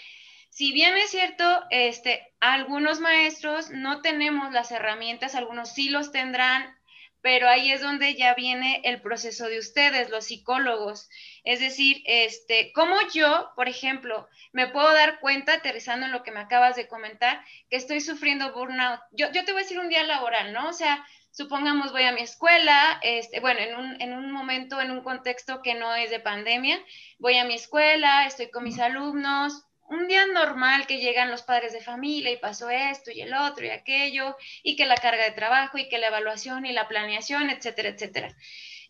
si 0.50 0.72
bien 0.72 0.96
es 0.98 1.10
cierto, 1.10 1.64
este, 1.72 2.32
algunos 2.40 3.00
maestros 3.00 3.72
no 3.72 4.02
tenemos 4.02 4.54
las 4.54 4.72
herramientas, 4.72 5.34
algunos 5.34 5.74
sí 5.74 5.90
los 5.90 6.12
tendrán, 6.12 6.76
pero 7.24 7.48
ahí 7.48 7.72
es 7.72 7.80
donde 7.80 8.16
ya 8.16 8.34
viene 8.34 8.82
el 8.84 9.02
proceso 9.02 9.48
de 9.48 9.58
ustedes, 9.58 10.10
los 10.10 10.26
psicólogos. 10.26 11.10
Es 11.46 11.62
decir, 11.62 12.04
este, 12.06 12.74
como 12.74 12.98
yo, 13.14 13.50
por 13.56 13.70
ejemplo, 13.70 14.28
me 14.52 14.68
puedo 14.68 14.92
dar 14.92 15.22
cuenta, 15.22 15.54
aterrizando 15.54 16.06
en 16.06 16.12
lo 16.12 16.22
que 16.22 16.34
me 16.34 16.42
acabas 16.42 16.76
de 16.76 16.90
comentar, 16.90 17.42
que 17.70 17.78
estoy 17.78 18.02
sufriendo 18.02 18.52
burnout. 18.54 19.00
Yo, 19.14 19.32
yo 19.32 19.46
te 19.46 19.54
voy 19.54 19.62
a 19.62 19.64
decir 19.64 19.80
un 19.80 19.88
día 19.88 20.04
laboral, 20.04 20.52
¿no? 20.52 20.68
O 20.68 20.74
sea, 20.74 21.08
supongamos 21.32 21.94
voy 21.94 22.04
a 22.04 22.12
mi 22.12 22.24
escuela, 22.24 23.00
este, 23.02 23.40
bueno, 23.40 23.62
en 23.62 23.76
un, 23.78 24.02
en 24.02 24.12
un, 24.12 24.30
momento, 24.30 24.82
en 24.82 24.92
un 24.92 25.02
contexto 25.02 25.62
que 25.62 25.76
no 25.76 25.96
es 25.96 26.10
de 26.10 26.20
pandemia, 26.20 26.78
voy 27.20 27.38
a 27.38 27.46
mi 27.46 27.54
escuela, 27.54 28.26
estoy 28.26 28.52
con 28.52 28.66
mis 28.66 28.80
alumnos, 28.80 29.64
un 29.90 30.08
día 30.08 30.26
normal 30.28 30.88
que 30.88 31.00
llegan 31.00 31.32
los 31.32 31.44
padres 31.44 31.74
de 31.74 31.82
familia 31.82 32.32
y 32.32 32.38
pasó 32.38 32.70
esto 32.70 33.12
y 33.12 33.22
el 33.22 33.34
otro 33.34 33.66
y 33.66 33.70
aquello, 33.70 34.38
y 34.64 34.76
que 34.76 34.86
la 34.86 34.96
carga 34.96 35.24
de 35.24 35.32
trabajo 35.32 35.78
y 35.78 35.90
que 35.90 35.98
la 35.98 36.08
evaluación 36.08 36.66
y 36.66 36.72
la 36.72 36.88
planeación, 36.88 37.50
etcétera, 37.50 37.90
etcétera. 37.90 38.36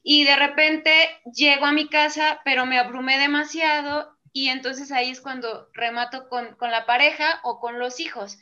Y 0.04 0.26
de 0.26 0.36
repente 0.36 0.92
llego 1.34 1.66
a 1.66 1.72
mi 1.72 1.88
casa, 1.88 2.42
pero 2.44 2.66
me 2.66 2.78
abrumé 2.78 3.18
demasiado 3.18 4.18
y 4.34 4.50
entonces 4.50 4.92
ahí 4.92 5.12
es 5.12 5.22
cuando 5.22 5.70
remato 5.74 6.28
con, 6.28 6.56
con 6.56 6.72
la 6.72 6.86
pareja 6.86 7.40
o 7.44 7.60
con 7.60 7.80
los 7.80 8.00
hijos. 8.00 8.40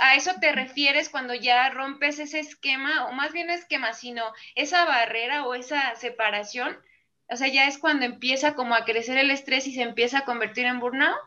¿A 0.00 0.14
eso 0.14 0.32
te 0.40 0.52
refieres 0.52 1.10
cuando 1.10 1.34
ya 1.34 1.68
rompes 1.68 2.18
ese 2.18 2.40
esquema, 2.40 3.06
o 3.06 3.12
más 3.12 3.32
bien 3.32 3.50
esquema, 3.50 3.92
sino 3.92 4.24
esa 4.54 4.86
barrera 4.86 5.44
o 5.44 5.54
esa 5.54 5.94
separación? 5.96 6.78
O 7.28 7.36
sea, 7.36 7.48
ya 7.48 7.66
es 7.66 7.76
cuando 7.76 8.06
empieza 8.06 8.54
como 8.54 8.74
a 8.74 8.86
crecer 8.86 9.18
el 9.18 9.30
estrés 9.30 9.66
y 9.66 9.74
se 9.74 9.82
empieza 9.82 10.18
a 10.18 10.24
convertir 10.24 10.64
en 10.64 10.80
burnout. 10.80 11.18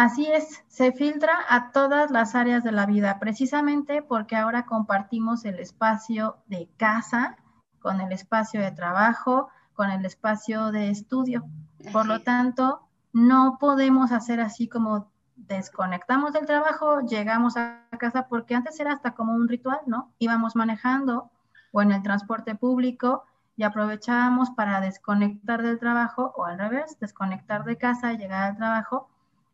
Así 0.00 0.26
es, 0.26 0.64
se 0.66 0.92
filtra 0.92 1.34
a 1.50 1.72
todas 1.72 2.10
las 2.10 2.34
áreas 2.34 2.64
de 2.64 2.72
la 2.72 2.86
vida, 2.86 3.18
precisamente 3.18 4.00
porque 4.00 4.34
ahora 4.34 4.64
compartimos 4.64 5.44
el 5.44 5.58
espacio 5.58 6.38
de 6.46 6.70
casa 6.78 7.36
con 7.80 8.00
el 8.00 8.10
espacio 8.10 8.62
de 8.62 8.72
trabajo, 8.72 9.50
con 9.74 9.90
el 9.90 10.06
espacio 10.06 10.72
de 10.72 10.88
estudio. 10.88 11.44
Por 11.92 12.06
lo 12.06 12.22
tanto, 12.22 12.80
no 13.12 13.58
podemos 13.60 14.10
hacer 14.10 14.40
así 14.40 14.68
como 14.68 15.10
desconectamos 15.36 16.32
del 16.32 16.46
trabajo, 16.46 17.02
llegamos 17.02 17.58
a 17.58 17.82
casa, 17.98 18.26
porque 18.26 18.54
antes 18.54 18.80
era 18.80 18.94
hasta 18.94 19.12
como 19.12 19.34
un 19.34 19.48
ritual, 19.48 19.80
¿no? 19.84 20.14
Íbamos 20.18 20.56
manejando 20.56 21.30
o 21.72 21.82
en 21.82 21.92
el 21.92 22.02
transporte 22.02 22.54
público 22.54 23.24
y 23.54 23.64
aprovechábamos 23.64 24.48
para 24.52 24.80
desconectar 24.80 25.60
del 25.60 25.78
trabajo 25.78 26.32
o 26.38 26.46
al 26.46 26.58
revés, 26.58 26.98
desconectar 27.00 27.64
de 27.64 27.76
casa 27.76 28.14
y 28.14 28.16
llegar 28.16 28.44
al 28.44 28.56
trabajo. 28.56 29.09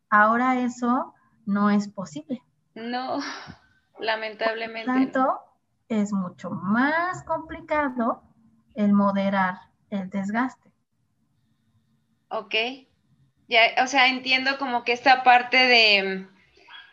Ahora 0.09 0.59
eso 0.59 1.13
no 1.45 1.69
es 1.69 1.87
posible. 1.87 2.41
No, 2.75 3.19
lamentablemente. 3.99 4.85
Por 4.85 4.95
tanto, 4.95 5.39
es 5.89 6.13
mucho 6.13 6.49
más 6.49 7.23
complicado 7.23 8.23
el 8.75 8.93
moderar 8.93 9.55
el 9.89 10.09
desgaste. 10.09 10.69
Ok, 12.29 12.55
ya, 13.47 13.61
o 13.81 13.87
sea, 13.87 14.07
entiendo 14.09 14.57
como 14.57 14.83
que 14.83 14.91
esta 14.91 15.23
parte 15.23 15.57
de, 15.57 16.27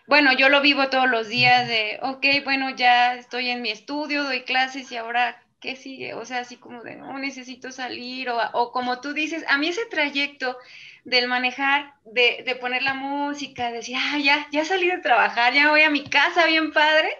bueno, 0.07 0.33
yo 0.33 0.49
lo 0.49 0.61
vivo 0.61 0.89
todos 0.91 1.11
los 1.11 1.29
días 1.29 1.67
de, 1.67 1.99
ok, 2.03 2.25
bueno, 2.45 2.71
ya 2.71 3.15
estoy 3.15 3.51
en 3.51 3.63
mi 3.63 3.71
estudio, 3.71 4.23
doy 4.23 4.43
clases 4.43 4.93
y 4.93 4.97
ahora, 4.97 5.43
¿qué 5.61 5.75
sigue? 5.75 6.15
O 6.15 6.25
sea, 6.25 6.41
así 6.41 6.57
como 6.57 6.83
de, 6.83 6.95
no, 6.95 7.19
necesito 7.19 7.73
salir, 7.73 8.31
o, 8.31 8.39
o 8.53 8.71
como 8.71 9.01
tú 9.01 9.13
dices, 9.13 9.45
a 9.49 9.59
mí 9.59 9.69
ese 9.69 9.87
trayecto 9.87 10.57
del 11.05 11.29
manejar, 11.29 11.95
de, 12.05 12.43
de 12.45 12.57
poner 12.57 12.83
la 12.83 12.95
música, 12.95 13.71
decir, 13.71 13.97
ah, 13.99 14.19
ya, 14.19 14.49
ya 14.51 14.65
salí 14.65 14.89
de 14.89 14.99
trabajar, 14.99 15.53
ya 15.53 15.71
voy 15.71 15.83
a 15.83 15.91
mi 15.91 16.05
casa 16.05 16.47
bien 16.47 16.73
padre, 16.73 17.15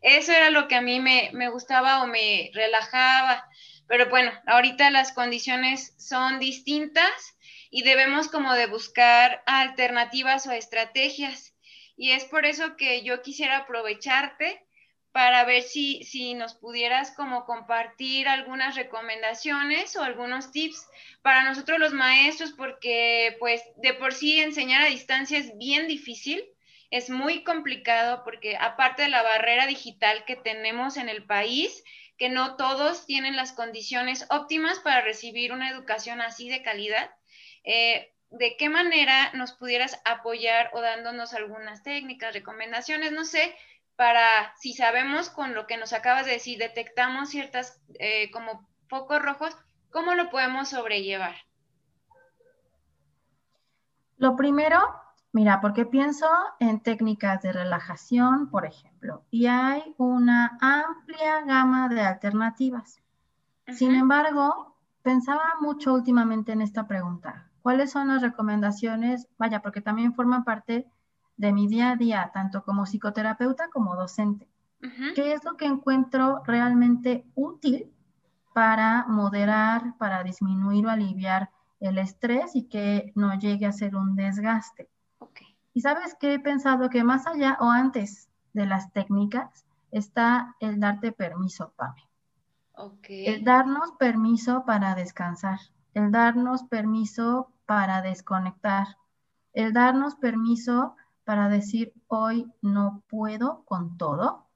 eso 0.00 0.32
era 0.32 0.50
lo 0.50 0.68
que 0.68 0.74
a 0.74 0.80
mí 0.80 1.00
me, 1.00 1.30
me 1.32 1.48
gustaba 1.48 2.02
o 2.02 2.06
me 2.06 2.50
relajaba. 2.54 3.48
Pero 3.86 4.08
bueno, 4.10 4.32
ahorita 4.46 4.90
las 4.90 5.12
condiciones 5.12 5.94
son 5.98 6.38
distintas 6.38 7.36
y 7.70 7.82
debemos 7.82 8.28
como 8.28 8.54
de 8.54 8.66
buscar 8.66 9.42
alternativas 9.46 10.46
o 10.46 10.52
estrategias. 10.52 11.54
Y 11.96 12.12
es 12.12 12.24
por 12.24 12.46
eso 12.46 12.76
que 12.76 13.02
yo 13.02 13.22
quisiera 13.22 13.58
aprovecharte 13.58 14.67
para 15.18 15.44
ver 15.44 15.64
si, 15.64 16.04
si 16.04 16.34
nos 16.34 16.54
pudieras 16.54 17.10
como 17.10 17.44
compartir 17.44 18.28
algunas 18.28 18.76
recomendaciones 18.76 19.96
o 19.96 20.04
algunos 20.04 20.52
tips 20.52 20.86
para 21.22 21.42
nosotros 21.42 21.80
los 21.80 21.92
maestros, 21.92 22.52
porque 22.52 23.36
pues 23.40 23.60
de 23.78 23.94
por 23.94 24.14
sí 24.14 24.38
enseñar 24.38 24.80
a 24.82 24.90
distancia 24.90 25.36
es 25.36 25.58
bien 25.58 25.88
difícil, 25.88 26.44
es 26.92 27.10
muy 27.10 27.42
complicado 27.42 28.22
porque 28.22 28.56
aparte 28.60 29.02
de 29.02 29.08
la 29.08 29.24
barrera 29.24 29.66
digital 29.66 30.24
que 30.24 30.36
tenemos 30.36 30.96
en 30.96 31.08
el 31.08 31.26
país, 31.26 31.82
que 32.16 32.28
no 32.28 32.54
todos 32.54 33.04
tienen 33.04 33.34
las 33.34 33.50
condiciones 33.50 34.24
óptimas 34.30 34.78
para 34.78 35.00
recibir 35.00 35.52
una 35.52 35.68
educación 35.68 36.20
así 36.20 36.48
de 36.48 36.62
calidad, 36.62 37.10
eh, 37.64 38.14
¿de 38.30 38.56
qué 38.56 38.68
manera 38.68 39.32
nos 39.32 39.50
pudieras 39.50 40.00
apoyar 40.04 40.70
o 40.74 40.80
dándonos 40.80 41.34
algunas 41.34 41.82
técnicas, 41.82 42.34
recomendaciones, 42.34 43.10
no 43.10 43.24
sé, 43.24 43.56
para 43.98 44.54
si 44.54 44.74
sabemos 44.74 45.28
con 45.28 45.54
lo 45.54 45.66
que 45.66 45.76
nos 45.76 45.92
acabas 45.92 46.24
de 46.24 46.30
decir, 46.30 46.56
detectamos 46.56 47.30
ciertas 47.30 47.82
eh, 47.98 48.30
como 48.30 48.64
focos 48.88 49.20
rojos, 49.20 49.58
¿cómo 49.90 50.14
lo 50.14 50.30
podemos 50.30 50.68
sobrellevar? 50.68 51.34
Lo 54.16 54.36
primero, 54.36 54.78
mira, 55.32 55.60
porque 55.60 55.84
pienso 55.84 56.28
en 56.60 56.80
técnicas 56.80 57.42
de 57.42 57.52
relajación, 57.52 58.50
por 58.50 58.66
ejemplo, 58.66 59.24
y 59.32 59.46
hay 59.46 59.96
una 59.98 60.56
amplia 60.60 61.40
gama 61.40 61.88
de 61.88 62.00
alternativas. 62.02 63.02
Sin 63.66 63.96
embargo, 63.96 64.76
pensaba 65.02 65.56
mucho 65.60 65.92
últimamente 65.92 66.52
en 66.52 66.62
esta 66.62 66.86
pregunta. 66.86 67.50
¿Cuáles 67.62 67.90
son 67.90 68.06
las 68.06 68.22
recomendaciones? 68.22 69.26
Vaya, 69.38 69.60
porque 69.60 69.80
también 69.80 70.14
forman 70.14 70.44
parte 70.44 70.86
de 71.38 71.52
mi 71.52 71.68
día 71.68 71.92
a 71.92 71.96
día, 71.96 72.30
tanto 72.34 72.62
como 72.62 72.84
psicoterapeuta 72.84 73.68
como 73.70 73.96
docente. 73.96 74.46
¿Qué 75.14 75.32
es 75.32 75.42
lo 75.44 75.56
que 75.56 75.64
encuentro 75.64 76.42
realmente 76.44 77.24
útil 77.34 77.92
para 78.52 79.06
moderar, 79.08 79.96
para 79.98 80.22
disminuir 80.22 80.86
o 80.86 80.90
aliviar 80.90 81.50
el 81.80 81.98
estrés 81.98 82.54
y 82.54 82.64
que 82.68 83.12
no 83.16 83.36
llegue 83.38 83.66
a 83.66 83.72
ser 83.72 83.96
un 83.96 84.14
desgaste? 84.14 84.88
Y 85.72 85.80
sabes 85.80 86.16
que 86.18 86.34
he 86.34 86.40
pensado 86.40 86.90
que 86.90 87.04
más 87.04 87.26
allá 87.26 87.56
o 87.60 87.70
antes 87.70 88.28
de 88.52 88.66
las 88.66 88.92
técnicas 88.92 89.64
está 89.90 90.56
el 90.60 90.80
darte 90.80 91.12
permiso, 91.12 91.72
Pame. 91.76 92.02
El 93.08 93.44
darnos 93.44 93.92
permiso 93.92 94.64
para 94.64 94.94
descansar, 94.94 95.58
el 95.94 96.12
darnos 96.12 96.62
permiso 96.64 97.52
para 97.66 98.02
desconectar, 98.02 98.86
el 99.52 99.72
darnos 99.72 100.14
permiso 100.16 100.94
para 101.28 101.50
decir 101.50 101.92
hoy 102.06 102.50
no 102.62 103.02
puedo 103.06 103.62
con 103.66 103.98
todo. 103.98 104.46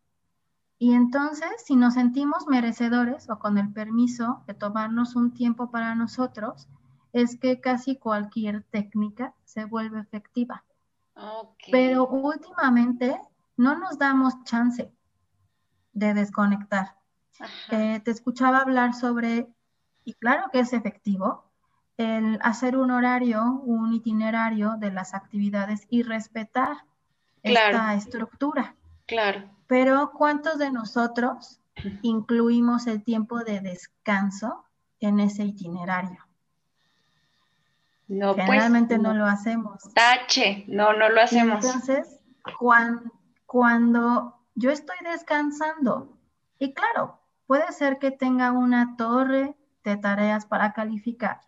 Y 0.78 0.94
entonces, 0.94 1.50
si 1.62 1.76
nos 1.76 1.92
sentimos 1.92 2.46
merecedores 2.46 3.28
o 3.28 3.38
con 3.38 3.58
el 3.58 3.70
permiso 3.74 4.42
de 4.46 4.54
tomarnos 4.54 5.14
un 5.14 5.34
tiempo 5.34 5.70
para 5.70 5.94
nosotros, 5.94 6.70
es 7.12 7.38
que 7.38 7.60
casi 7.60 7.98
cualquier 7.98 8.62
técnica 8.70 9.34
se 9.44 9.66
vuelve 9.66 10.00
efectiva. 10.00 10.64
Pero 11.70 12.06
últimamente 12.06 13.20
no 13.58 13.78
nos 13.78 13.98
damos 13.98 14.42
chance 14.44 14.90
de 15.92 16.14
desconectar. 16.14 16.96
Eh, 17.70 18.00
te 18.00 18.10
escuchaba 18.10 18.60
hablar 18.60 18.94
sobre, 18.94 19.46
y 20.06 20.14
claro 20.14 20.44
que 20.50 20.60
es 20.60 20.72
efectivo, 20.72 21.51
el 21.96 22.38
hacer 22.42 22.76
un 22.76 22.90
horario, 22.90 23.42
un 23.64 23.92
itinerario 23.92 24.76
de 24.78 24.90
las 24.90 25.14
actividades 25.14 25.86
y 25.90 26.02
respetar 26.02 26.84
esta 27.42 27.94
estructura. 27.94 28.74
Claro. 29.06 29.44
Pero 29.66 30.12
¿cuántos 30.12 30.58
de 30.58 30.70
nosotros 30.70 31.60
incluimos 32.02 32.86
el 32.86 33.02
tiempo 33.02 33.40
de 33.40 33.60
descanso 33.60 34.64
en 35.00 35.20
ese 35.20 35.44
itinerario? 35.44 36.18
No, 38.08 38.34
pues, 38.34 38.46
Generalmente 38.46 38.98
no, 38.98 39.14
lo 39.14 39.26
hacemos. 39.26 39.82
Tache, 39.94 40.64
no, 40.68 40.92
no 40.92 41.08
lo 41.08 41.22
hacemos. 41.22 41.64
entonces, 41.64 42.20
cuando, 42.58 43.10
cuando 43.46 44.38
yo 44.54 44.70
estoy 44.70 44.96
descansando, 45.02 46.16
y 46.58 46.74
claro, 46.74 47.18
puede 47.46 47.70
ser 47.72 47.98
que 47.98 48.10
tenga 48.10 48.52
una 48.52 48.96
torre 48.96 49.56
de 49.84 49.96
tareas 49.96 50.46
para 50.46 50.72
calificar 50.72 51.40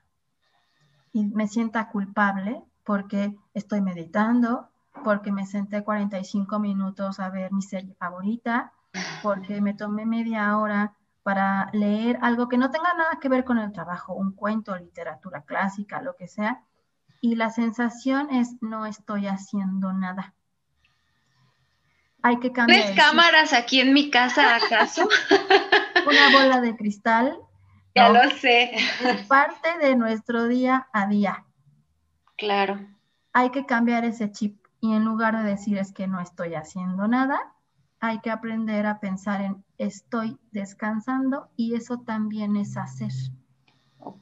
y 1.14 1.24
me 1.26 1.46
sienta 1.46 1.88
culpable 1.88 2.62
porque 2.82 3.34
estoy 3.54 3.80
meditando, 3.80 4.68
porque 5.04 5.32
me 5.32 5.46
senté 5.46 5.82
45 5.82 6.58
minutos 6.58 7.20
a 7.20 7.30
ver 7.30 7.52
mi 7.52 7.62
serie 7.62 7.94
favorita, 7.94 8.72
porque 9.22 9.60
me 9.60 9.74
tomé 9.74 10.04
media 10.04 10.58
hora 10.58 10.94
para 11.22 11.70
leer 11.72 12.18
algo 12.20 12.48
que 12.48 12.58
no 12.58 12.70
tenga 12.70 12.92
nada 12.94 13.18
que 13.20 13.28
ver 13.28 13.44
con 13.44 13.58
el 13.58 13.72
trabajo, 13.72 14.12
un 14.12 14.32
cuento, 14.32 14.76
literatura 14.76 15.42
clásica, 15.42 16.02
lo 16.02 16.16
que 16.16 16.26
sea, 16.26 16.64
y 17.20 17.36
la 17.36 17.50
sensación 17.50 18.30
es 18.30 18.56
no 18.60 18.84
estoy 18.84 19.28
haciendo 19.28 19.92
nada. 19.92 20.34
Hay 22.22 22.40
que 22.40 22.52
cambiar. 22.52 22.86
¿Tres 22.86 22.96
cámaras 22.96 23.52
aquí 23.52 23.80
en 23.80 23.92
mi 23.94 24.10
casa 24.10 24.56
acaso? 24.56 25.08
Una 26.06 26.32
bola 26.32 26.60
de 26.60 26.76
cristal. 26.76 27.38
Ya 27.94 28.08
lo 28.08 28.28
sé. 28.30 28.72
Es 28.74 29.26
parte 29.26 29.78
de 29.80 29.94
nuestro 29.94 30.48
día 30.48 30.88
a 30.92 31.06
día. 31.06 31.44
Claro. 32.36 32.80
Hay 33.32 33.50
que 33.50 33.66
cambiar 33.66 34.04
ese 34.04 34.32
chip 34.32 34.64
y 34.80 34.94
en 34.94 35.04
lugar 35.04 35.36
de 35.36 35.48
decir 35.48 35.78
es 35.78 35.92
que 35.92 36.06
no 36.06 36.20
estoy 36.20 36.54
haciendo 36.54 37.08
nada, 37.08 37.54
hay 38.00 38.20
que 38.20 38.30
aprender 38.30 38.86
a 38.86 39.00
pensar 39.00 39.40
en 39.40 39.64
estoy 39.78 40.38
descansando 40.50 41.48
y 41.56 41.74
eso 41.74 42.00
también 42.00 42.56
es 42.56 42.76
hacer. 42.76 43.12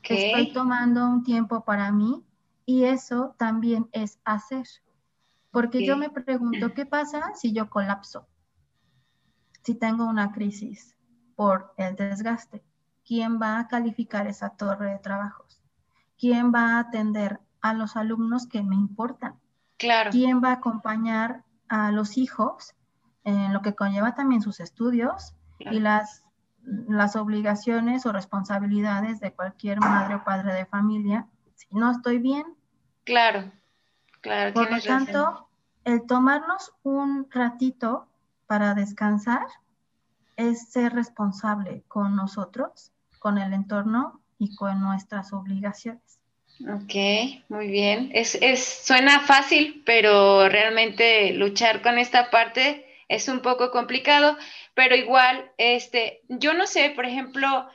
Estoy 0.03 0.53
tomando 0.53 1.05
un 1.05 1.25
tiempo 1.25 1.65
para 1.65 1.91
mí 1.91 2.23
y 2.65 2.85
eso 2.85 3.35
también 3.39 3.89
es 3.93 4.21
hacer. 4.25 4.67
Porque 5.51 5.85
yo 5.85 5.97
me 5.97 6.11
pregunto, 6.11 6.73
¿qué 6.75 6.87
pasa 6.87 7.33
si 7.35 7.53
yo 7.53 7.69
colapso? 7.69 8.29
Si 9.63 9.75
tengo 9.75 10.05
una 10.07 10.33
crisis 10.33 10.97
por 11.35 11.75
el 11.77 11.97
desgaste, 11.97 12.63
¿quién 13.07 13.41
va 13.41 13.59
a 13.59 13.69
calificar 13.69 14.27
esa 14.27 14.51
torre 14.51 14.91
de 14.91 14.99
trabajos? 14.99 15.61
¿Quién 16.19 16.53
va 16.55 16.77
a 16.77 16.79
atender 16.81 17.41
a 17.61 17.75
los 17.75 17.97
alumnos 17.97 18.47
que 18.47 18.63
me 18.63 18.77
importan? 18.77 19.39
Claro. 19.77 20.11
¿Quién 20.11 20.43
va 20.43 20.51
a 20.51 20.55
acompañar 20.55 21.45
a 21.69 21.91
los 21.91 22.19
hijos 22.19 22.75
en 23.25 23.53
lo 23.53 23.63
que 23.63 23.75
conlleva 23.75 24.15
también 24.15 24.43
sus 24.43 24.61
estudios 24.61 25.35
y 25.59 25.81
las, 25.81 26.25
las 26.63 27.17
obligaciones 27.17 28.05
o 28.07 28.13
responsabilidades 28.13 29.21
de 29.21 29.33
cualquier 29.33 29.81
madre 29.81 30.17
o 30.17 30.25
padre 30.25 30.53
de 30.55 30.67
familia 30.67 31.27
si 31.55 31.67
no 31.71 31.91
estoy 31.91 32.19
bien. 32.19 32.45
Claro, 33.05 33.51
claro. 34.21 34.53
Por 34.55 34.71
lo 34.71 34.81
tanto, 34.81 35.49
el 35.85 36.07
tomarnos 36.07 36.73
un 36.83 37.29
ratito 37.31 38.07
para 38.47 38.75
descansar 38.75 39.47
es 40.51 40.71
ser 40.71 40.93
responsable 40.93 41.83
con 41.89 42.17
nosotros, 42.17 42.93
con 43.19 43.39
el 43.39 43.53
entorno 43.53 44.21
y 44.39 44.55
con 44.57 44.81
nuestras 44.81 45.33
obligaciones. 45.33 46.19
Ok, 46.61 46.95
muy 47.49 47.69
bien. 47.69 48.11
Es, 48.13 48.37
es, 48.41 48.65
suena 48.65 49.21
fácil, 49.21 49.83
pero 49.85 50.49
realmente 50.49 51.33
luchar 51.33 51.83
con 51.83 51.99
esta 51.99 52.31
parte 52.31 52.87
es 53.09 53.29
un 53.29 53.41
poco 53.41 53.71
complicado, 53.71 54.37
pero 54.75 54.95
igual, 54.95 55.51
este, 55.59 56.23
yo 56.29 56.55
no 56.55 56.67
sé, 56.67 56.91
por 56.91 57.05
ejemplo, 57.05 57.69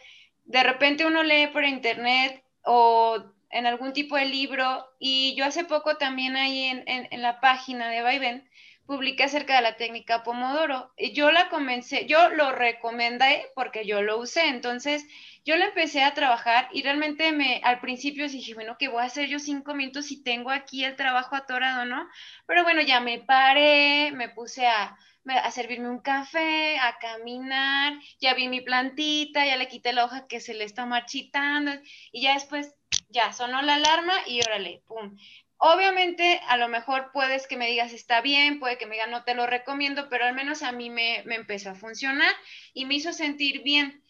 de 0.45 0.63
repente 0.63 1.05
uno 1.05 1.23
lee 1.23 1.47
por 1.47 1.63
internet 1.63 2.43
o 2.63 3.23
en 3.49 3.65
algún 3.65 3.93
tipo 3.93 4.15
de 4.15 4.25
libro 4.25 4.85
y 4.99 5.35
yo 5.35 5.45
hace 5.45 5.63
poco 5.63 5.97
también 5.97 6.35
ahí 6.35 6.63
en, 6.65 6.83
en, 6.85 7.21
la 7.21 7.39
página 7.39 7.89
de 7.89 8.01
Vaivén 8.01 8.46
publiqué 8.87 9.25
acerca 9.25 9.57
de 9.57 9.61
la 9.61 9.77
técnica 9.77 10.23
Pomodoro. 10.23 10.91
Y 10.97 11.11
yo 11.13 11.31
la 11.31 11.49
comencé, 11.49 12.07
yo 12.07 12.29
lo 12.29 12.51
recomendé 12.53 13.45
porque 13.53 13.85
yo 13.85 14.01
lo 14.01 14.17
usé, 14.17 14.47
entonces 14.47 15.05
yo 15.45 15.55
la 15.57 15.65
empecé 15.65 16.03
a 16.03 16.13
trabajar 16.13 16.69
y 16.71 16.81
realmente 16.83 17.31
me, 17.31 17.61
al 17.63 17.79
principio 17.79 18.27
dije, 18.27 18.53
bueno, 18.53 18.77
¿qué 18.79 18.87
voy 18.87 19.01
a 19.01 19.05
hacer 19.05 19.29
yo 19.29 19.39
cinco 19.39 19.75
minutos 19.75 20.07
si 20.07 20.23
tengo 20.23 20.49
aquí 20.51 20.83
el 20.83 20.95
trabajo 20.95 21.35
atorado, 21.35 21.85
no? 21.85 22.07
Pero 22.47 22.63
bueno, 22.63 22.81
ya 22.81 22.99
me 22.99 23.19
paré, 23.19 24.11
me 24.13 24.29
puse 24.29 24.67
a, 24.67 24.97
a 25.25 25.51
servirme 25.51 25.89
un 25.89 25.99
café, 25.99 26.77
a 26.79 26.97
caminar, 26.99 27.93
ya 28.19 28.33
vi 28.33 28.47
mi 28.47 28.61
plantita, 28.61 29.45
ya 29.45 29.57
le 29.57 29.67
quité 29.67 29.93
la 29.93 30.05
hoja 30.05 30.27
que 30.27 30.39
se 30.39 30.53
le 30.53 30.63
está 30.63 30.85
marchitando 30.85 31.71
y 32.11 32.21
ya 32.23 32.33
después, 32.33 32.73
ya 33.09 33.33
sonó 33.33 33.61
la 33.61 33.75
alarma 33.75 34.13
y 34.27 34.41
órale, 34.41 34.81
pum. 34.87 35.17
Obviamente, 35.59 36.39
a 36.47 36.57
lo 36.57 36.67
mejor 36.67 37.11
puedes 37.11 37.47
que 37.47 37.57
me 37.57 37.67
digas 37.67 37.93
está 37.93 38.21
bien, 38.21 38.59
puede 38.59 38.77
que 38.77 38.85
me 38.85 38.95
diga 38.95 39.07
no 39.07 39.23
te 39.23 39.33
lo 39.33 39.47
recomiendo, 39.47 40.07
pero 40.09 40.25
al 40.25 40.35
menos 40.35 40.61
a 40.61 40.71
mí 40.71 40.89
me, 40.89 41.23
me 41.25 41.35
empezó 41.35 41.71
a 41.71 41.75
funcionar 41.75 42.31
y 42.73 42.85
me 42.85 42.95
hizo 42.95 43.11
sentir 43.13 43.63
bien. 43.63 44.03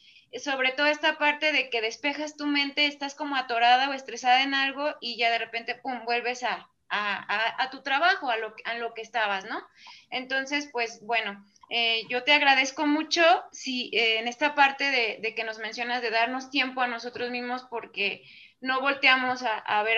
Sobre 0.44 0.74
todo 0.74 0.88
esta 0.88 1.18
parte 1.18 1.54
de 1.54 1.70
que 1.70 1.82
despejas 1.82 2.36
tu 2.36 2.48
mente, 2.48 2.86
estás 2.86 3.16
como 3.16 3.38
atorada 3.38 3.90
o 3.90 3.94
estresada 3.94 4.44
en 4.44 4.54
algo 4.54 4.96
y 5.00 5.18
ya 5.18 5.32
de 5.32 5.38
repente, 5.38 5.76
pum, 5.76 6.04
vuelves 6.04 6.44
a, 6.44 6.70
a, 6.90 7.70
tu 7.72 7.82
trabajo, 7.82 8.30
a 8.30 8.38
lo, 8.38 8.54
a 8.66 8.76
lo, 8.76 8.94
que 8.94 9.02
estabas, 9.02 9.46
¿no? 9.46 9.62
Entonces, 10.10 10.70
pues 10.72 11.02
bueno, 11.02 11.46
eh, 11.70 12.04
yo 12.10 12.24
te 12.24 12.34
agradezco 12.34 12.88
mucho 12.88 13.22
si, 13.52 13.90
eh, 13.94 14.20
en 14.20 14.28
esta 14.28 14.56
parte 14.56 14.86
de, 14.86 15.36
que 15.36 15.44
nos 15.44 15.60
mencionas 15.60 16.02
de 16.02 16.12
darnos 16.12 16.50
tiempo 16.50 16.82
a 16.82 16.88
nosotros 16.88 17.30
mismos 17.30 17.66
porque 17.70 18.24
no 18.62 18.82
volteamos 18.82 19.44
a, 19.44 19.84
ver 19.84 19.98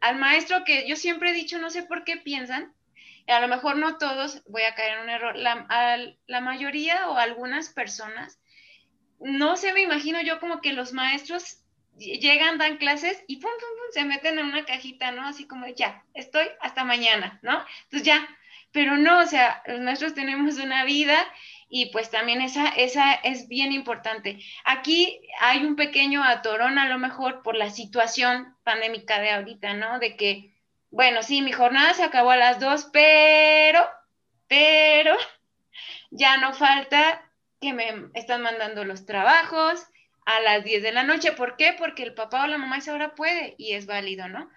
al, 0.00 0.18
maestro 0.18 0.64
que 0.64 0.88
yo 0.88 0.96
siempre 0.96 1.30
he 1.30 1.34
dicho, 1.34 1.58
no 1.58 1.70
sé 1.70 1.82
por 1.82 2.04
qué 2.04 2.16
piensan, 2.16 2.74
a 3.26 3.40
lo 3.40 3.48
mejor 3.48 3.76
no 3.76 3.98
todos, 3.98 4.42
voy 4.46 4.62
a 4.62 4.74
caer 4.74 4.98
en 4.98 5.04
un 5.04 5.10
error, 5.10 5.36
la, 5.36 6.40
mayoría 6.40 7.08
o 7.08 7.16
algunas 7.16 7.68
personas, 7.68 8.40
no 9.20 9.56
se 9.56 9.72
me 9.72 9.82
imagino 9.82 10.20
yo 10.22 10.40
como 10.40 10.60
que 10.60 10.72
los 10.72 10.92
maestros 10.92 11.58
llegan, 11.98 12.56
dan 12.56 12.78
clases 12.78 13.22
y 13.26 13.40
se 13.92 14.04
meten 14.04 14.38
en 14.38 14.46
una 14.46 14.64
cajita, 14.64 15.10
¿no? 15.10 15.26
Así 15.26 15.46
como, 15.46 15.66
ya, 15.66 16.04
estoy 16.14 16.46
hasta 16.60 16.84
mañana, 16.84 17.38
¿no? 17.42 17.62
Entonces 17.84 18.02
ya, 18.02 18.26
pero 18.72 18.96
no, 18.96 19.18
o 19.18 19.26
sea, 19.26 19.62
nosotros 19.66 20.14
tenemos 20.14 20.56
una 20.56 20.84
vida 20.84 21.18
y 21.70 21.86
pues 21.86 22.10
también 22.10 22.42
esa, 22.42 22.68
esa 22.68 23.14
es 23.14 23.48
bien 23.48 23.72
importante. 23.72 24.40
Aquí 24.64 25.22
hay 25.40 25.64
un 25.64 25.76
pequeño 25.76 26.22
atorón 26.22 26.78
a 26.78 26.88
lo 26.88 26.98
mejor 26.98 27.42
por 27.42 27.54
la 27.54 27.70
situación 27.70 28.56
pandémica 28.64 29.20
de 29.20 29.30
ahorita, 29.30 29.74
¿no? 29.74 30.00
De 30.00 30.16
que, 30.16 30.52
bueno, 30.90 31.22
sí, 31.22 31.40
mi 31.40 31.52
jornada 31.52 31.94
se 31.94 32.02
acabó 32.02 32.32
a 32.32 32.36
las 32.36 32.58
dos, 32.58 32.90
pero, 32.92 33.80
pero, 34.48 35.16
ya 36.10 36.36
no 36.38 36.52
falta 36.52 37.22
que 37.60 37.72
me 37.72 38.10
están 38.14 38.42
mandando 38.42 38.84
los 38.84 39.06
trabajos, 39.06 39.86
a 40.26 40.40
las 40.40 40.64
10 40.64 40.82
de 40.82 40.92
la 40.92 41.02
noche. 41.02 41.32
¿Por 41.32 41.56
qué? 41.56 41.74
Porque 41.78 42.02
el 42.02 42.14
papá 42.14 42.44
o 42.44 42.46
la 42.46 42.58
mamá 42.58 42.78
esa 42.78 42.94
hora 42.94 43.14
puede 43.14 43.54
y 43.58 43.72
es 43.72 43.86
válido, 43.86 44.28
¿no? 44.28 44.48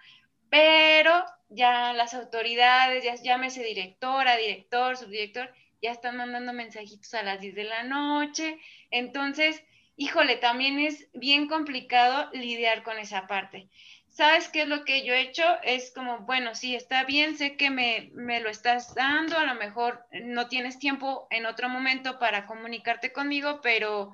Pero 0.48 1.24
ya 1.54 1.92
las 1.92 2.14
autoridades, 2.14 3.04
ya 3.04 3.14
llámese 3.14 3.62
directora, 3.62 4.36
director, 4.36 4.96
subdirector, 4.96 5.52
ya 5.80 5.92
están 5.92 6.16
mandando 6.16 6.52
mensajitos 6.52 7.14
a 7.14 7.22
las 7.22 7.40
10 7.40 7.54
de 7.54 7.64
la 7.64 7.82
noche. 7.84 8.58
Entonces, 8.90 9.62
híjole, 9.96 10.36
también 10.36 10.78
es 10.78 11.08
bien 11.12 11.46
complicado 11.46 12.30
lidiar 12.32 12.82
con 12.82 12.98
esa 12.98 13.26
parte. 13.26 13.68
¿Sabes 14.08 14.48
qué 14.48 14.62
es 14.62 14.68
lo 14.68 14.84
que 14.84 15.04
yo 15.04 15.12
he 15.12 15.22
hecho? 15.22 15.42
Es 15.64 15.90
como, 15.92 16.20
bueno, 16.20 16.54
sí, 16.54 16.76
está 16.76 17.02
bien, 17.02 17.36
sé 17.36 17.56
que 17.56 17.70
me, 17.70 18.10
me, 18.14 18.40
lo 18.40 18.48
estás 18.48 18.94
dando, 18.94 19.36
a 19.36 19.44
lo 19.44 19.56
mejor 19.56 20.06
no 20.12 20.46
tienes 20.46 20.78
tiempo 20.78 21.26
en 21.30 21.46
otro 21.46 21.68
momento 21.68 22.20
para 22.20 22.46
comunicarte 22.46 23.12
conmigo, 23.12 23.60
pero 23.60 24.12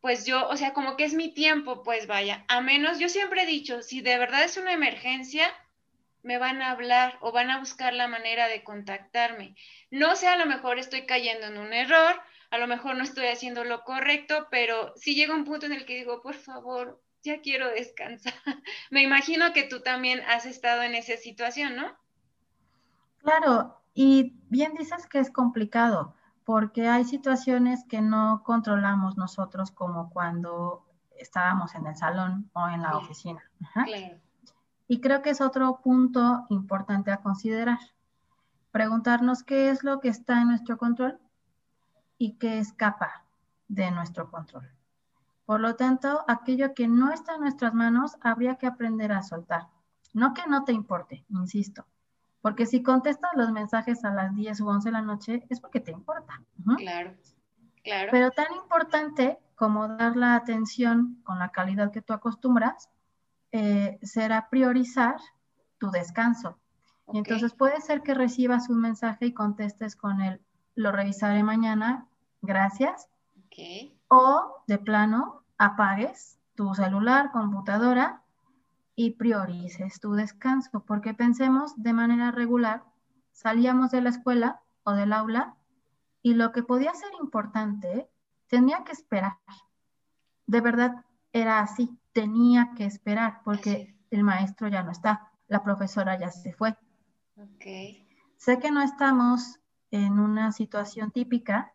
pues 0.00 0.26
yo, 0.26 0.48
o 0.48 0.56
sea, 0.56 0.72
como 0.72 0.96
que 0.96 1.04
es 1.04 1.14
mi 1.14 1.32
tiempo, 1.32 1.84
pues 1.84 2.08
vaya, 2.08 2.44
a 2.48 2.60
menos, 2.60 2.98
yo 2.98 3.08
siempre 3.08 3.44
he 3.44 3.46
dicho, 3.46 3.82
si 3.82 4.00
de 4.00 4.18
verdad 4.18 4.42
es 4.42 4.56
una 4.56 4.72
emergencia, 4.72 5.54
me 6.22 6.38
van 6.38 6.62
a 6.62 6.70
hablar 6.70 7.18
o 7.20 7.32
van 7.32 7.50
a 7.50 7.58
buscar 7.58 7.92
la 7.92 8.08
manera 8.08 8.48
de 8.48 8.64
contactarme. 8.64 9.56
No 9.90 10.16
sé, 10.16 10.28
a 10.28 10.36
lo 10.36 10.46
mejor 10.46 10.78
estoy 10.78 11.06
cayendo 11.06 11.46
en 11.46 11.58
un 11.58 11.72
error, 11.72 12.20
a 12.50 12.58
lo 12.58 12.66
mejor 12.66 12.96
no 12.96 13.02
estoy 13.02 13.26
haciendo 13.26 13.64
lo 13.64 13.82
correcto, 13.84 14.46
pero 14.50 14.92
sí 14.96 15.14
llega 15.14 15.34
un 15.34 15.44
punto 15.44 15.66
en 15.66 15.72
el 15.72 15.84
que 15.84 15.96
digo, 15.96 16.22
por 16.22 16.34
favor, 16.34 17.02
ya 17.22 17.40
quiero 17.40 17.68
descansar. 17.68 18.34
me 18.90 19.02
imagino 19.02 19.52
que 19.52 19.64
tú 19.64 19.80
también 19.80 20.20
has 20.28 20.46
estado 20.46 20.82
en 20.82 20.94
esa 20.94 21.16
situación, 21.16 21.76
¿no? 21.76 21.96
Claro, 23.18 23.78
Y 23.94 24.34
bien 24.48 24.74
dices 24.74 25.06
que 25.06 25.18
es 25.18 25.30
complicado, 25.30 26.14
porque 26.44 26.88
hay 26.88 27.04
situaciones 27.04 27.84
que 27.88 28.00
no 28.00 28.42
controlamos 28.44 29.16
nosotros, 29.16 29.70
como 29.70 30.10
cuando 30.10 30.86
estábamos 31.18 31.74
en 31.74 31.86
el 31.86 31.96
salón 31.96 32.50
o 32.52 32.68
en 32.68 32.82
la 32.82 32.96
oficina. 32.96 33.42
Y 34.92 35.00
creo 35.00 35.22
que 35.22 35.30
es 35.30 35.40
otro 35.40 35.80
punto 35.82 36.44
importante 36.50 37.10
a 37.12 37.22
considerar. 37.22 37.78
Preguntarnos 38.72 39.42
qué 39.42 39.70
es 39.70 39.84
lo 39.84 40.00
que 40.00 40.08
está 40.08 40.42
en 40.42 40.48
nuestro 40.48 40.76
control 40.76 41.18
y 42.18 42.34
qué 42.34 42.58
escapa 42.58 43.24
de 43.68 43.90
nuestro 43.90 44.30
control. 44.30 44.70
Por 45.46 45.60
lo 45.60 45.76
tanto, 45.76 46.26
aquello 46.28 46.74
que 46.74 46.88
no 46.88 47.10
está 47.10 47.36
en 47.36 47.40
nuestras 47.40 47.72
manos 47.72 48.18
habría 48.20 48.56
que 48.56 48.66
aprender 48.66 49.12
a 49.12 49.22
soltar. 49.22 49.68
No 50.12 50.34
que 50.34 50.42
no 50.46 50.62
te 50.64 50.72
importe, 50.72 51.24
insisto, 51.30 51.86
porque 52.42 52.66
si 52.66 52.82
contestas 52.82 53.30
los 53.34 53.50
mensajes 53.50 54.04
a 54.04 54.12
las 54.12 54.34
10 54.34 54.60
u 54.60 54.68
11 54.68 54.88
de 54.90 54.92
la 54.92 55.00
noche 55.00 55.46
es 55.48 55.58
porque 55.58 55.80
te 55.80 55.92
importa. 55.92 56.42
Claro, 56.76 57.14
claro. 57.82 58.08
Pero 58.10 58.30
tan 58.32 58.52
importante 58.56 59.38
como 59.54 59.88
dar 59.88 60.16
la 60.16 60.34
atención 60.34 61.22
con 61.24 61.38
la 61.38 61.48
calidad 61.48 61.90
que 61.92 62.02
tú 62.02 62.12
acostumbras, 62.12 62.90
eh, 63.52 63.98
será 64.02 64.48
priorizar 64.48 65.16
tu 65.78 65.90
descanso. 65.90 66.58
Y 67.12 67.18
entonces 67.18 67.52
puede 67.52 67.80
ser 67.80 68.02
que 68.02 68.14
recibas 68.14 68.70
un 68.70 68.80
mensaje 68.80 69.26
y 69.26 69.34
contestes 69.34 69.96
con 69.96 70.20
el, 70.22 70.40
lo 70.74 70.92
revisaré 70.92 71.42
mañana, 71.42 72.08
gracias. 72.40 73.08
O 74.08 74.62
de 74.66 74.78
plano, 74.78 75.42
apagues 75.58 76.38
tu 76.54 76.74
celular, 76.74 77.30
computadora 77.32 78.22
y 78.94 79.10
priorices 79.10 80.00
tu 80.00 80.12
descanso, 80.14 80.84
porque 80.86 81.12
pensemos 81.12 81.74
de 81.76 81.92
manera 81.92 82.30
regular, 82.30 82.84
salíamos 83.32 83.90
de 83.90 84.00
la 84.00 84.10
escuela 84.10 84.62
o 84.84 84.92
del 84.92 85.12
aula 85.12 85.56
y 86.22 86.34
lo 86.34 86.52
que 86.52 86.62
podía 86.62 86.94
ser 86.94 87.10
importante 87.20 88.08
tenía 88.48 88.84
que 88.84 88.92
esperar. 88.92 89.38
De 90.46 90.60
verdad 90.60 91.04
era 91.32 91.60
así, 91.60 91.98
tenía 92.12 92.72
que 92.76 92.84
esperar 92.84 93.40
porque 93.44 93.96
el 94.10 94.24
maestro 94.24 94.68
ya 94.68 94.82
no 94.82 94.90
está, 94.90 95.30
la 95.48 95.62
profesora 95.62 96.18
ya 96.18 96.30
se 96.30 96.52
fue. 96.52 96.76
Sé 98.36 98.58
que 98.58 98.70
no 98.70 98.82
estamos 98.82 99.60
en 99.90 100.18
una 100.18 100.52
situación 100.52 101.10
típica 101.10 101.72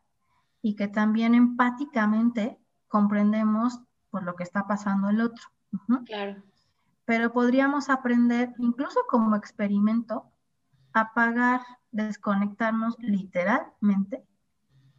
y 0.61 0.75
que 0.75 0.87
también 0.87 1.35
empáticamente 1.35 2.59
comprendemos 2.87 3.79
por 4.09 4.23
lo 4.23 4.35
que 4.35 4.43
está 4.43 4.67
pasando 4.67 5.09
el 5.09 5.21
otro. 5.21 5.45
Claro. 6.05 6.43
Pero 7.05 7.31
podríamos 7.31 7.89
aprender, 7.89 8.53
incluso 8.57 8.99
como 9.09 9.35
experimento, 9.35 10.31
a 10.93 11.13
pagar, 11.13 11.61
desconectarnos 11.91 12.97
literalmente 12.99 14.25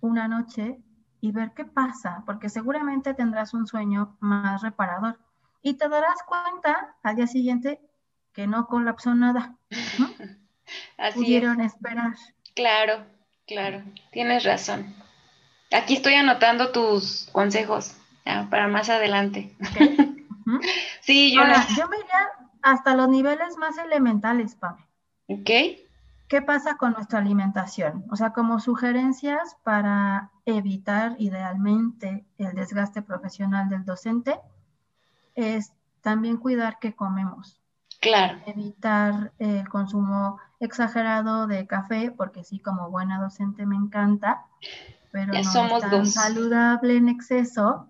una 0.00 0.28
noche 0.28 0.82
y 1.20 1.32
ver 1.32 1.52
qué 1.54 1.64
pasa, 1.64 2.22
porque 2.24 2.48
seguramente 2.48 3.14
tendrás 3.14 3.52
un 3.52 3.66
sueño 3.66 4.16
más 4.20 4.62
reparador 4.62 5.18
y 5.62 5.74
te 5.74 5.88
darás 5.88 6.22
cuenta 6.26 6.96
al 7.02 7.16
día 7.16 7.26
siguiente 7.26 7.80
que 8.32 8.46
no 8.46 8.66
colapsó 8.66 9.14
nada. 9.14 9.56
Así 10.96 11.20
Pudieron 11.20 11.60
esperar. 11.60 12.14
Claro, 12.54 13.04
claro, 13.46 13.82
tienes 14.12 14.44
razón. 14.44 14.94
Aquí 15.72 15.94
estoy 15.94 16.14
anotando 16.14 16.72
tus 16.72 17.28
consejos 17.32 17.96
para 18.50 18.68
más 18.68 18.88
adelante. 18.90 19.56
sí, 21.00 21.34
yo, 21.34 21.42
yo 21.76 21.88
me 21.88 21.96
iría 21.98 22.28
hasta 22.62 22.94
los 22.94 23.08
niveles 23.08 23.56
más 23.56 23.78
elementales, 23.78 24.54
Pam. 24.54 24.76
Ok. 25.26 25.50
¿Qué 26.28 26.42
pasa 26.42 26.76
con 26.76 26.92
nuestra 26.92 27.20
alimentación? 27.20 28.04
O 28.10 28.16
sea, 28.16 28.32
como 28.32 28.60
sugerencias 28.60 29.56
para 29.62 30.30
evitar 30.44 31.16
idealmente 31.18 32.26
el 32.36 32.54
desgaste 32.54 33.00
profesional 33.00 33.70
del 33.70 33.86
docente, 33.86 34.38
es 35.38 35.72
también 36.00 36.36
cuidar 36.36 36.78
qué 36.80 36.94
comemos. 36.94 37.60
Claro. 38.00 38.38
Evitar 38.46 39.32
el 39.38 39.68
consumo 39.68 40.38
exagerado 40.60 41.46
de 41.46 41.66
café, 41.66 42.10
porque 42.10 42.44
sí, 42.44 42.60
como 42.60 42.90
buena 42.90 43.20
docente 43.20 43.66
me 43.66 43.76
encanta, 43.76 44.46
pero 45.10 45.32
no 45.32 45.38
es 45.38 45.80
tan 45.80 46.06
saludable 46.06 46.96
en 46.96 47.08
exceso. 47.08 47.88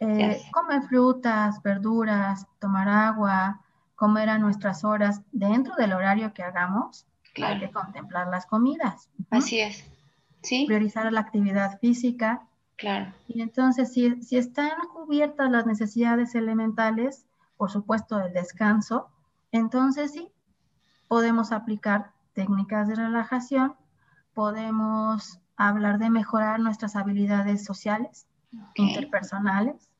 Eh, 0.00 0.40
comer 0.52 0.82
frutas, 0.84 1.62
verduras, 1.62 2.46
tomar 2.58 2.88
agua, 2.88 3.60
comer 3.94 4.30
a 4.30 4.38
nuestras 4.38 4.82
horas 4.84 5.20
dentro 5.30 5.74
del 5.76 5.92
horario 5.92 6.32
que 6.32 6.42
hagamos 6.42 7.06
hay 7.36 7.58
que 7.58 7.70
contemplar 7.70 8.28
las 8.28 8.46
comidas. 8.46 9.08
Así 9.30 9.60
es. 9.60 9.84
Sí. 10.42 10.64
Priorizar 10.66 11.12
la 11.12 11.20
actividad 11.20 11.78
física. 11.80 12.46
Claro. 12.80 13.12
Y 13.28 13.42
entonces, 13.42 13.92
si, 13.92 14.22
si 14.22 14.36
están 14.36 14.72
cubiertas 14.92 15.50
las 15.50 15.66
necesidades 15.66 16.34
elementales, 16.34 17.26
por 17.56 17.70
supuesto 17.70 18.18
el 18.18 18.32
descanso, 18.32 19.08
entonces 19.52 20.12
sí, 20.12 20.28
podemos 21.06 21.52
aplicar 21.52 22.12
técnicas 22.32 22.88
de 22.88 22.96
relajación, 22.96 23.74
podemos 24.34 25.38
hablar 25.56 25.98
de 25.98 26.10
mejorar 26.10 26.58
nuestras 26.58 26.96
habilidades 26.96 27.64
sociales, 27.64 28.26
interpersonales, 28.74 29.90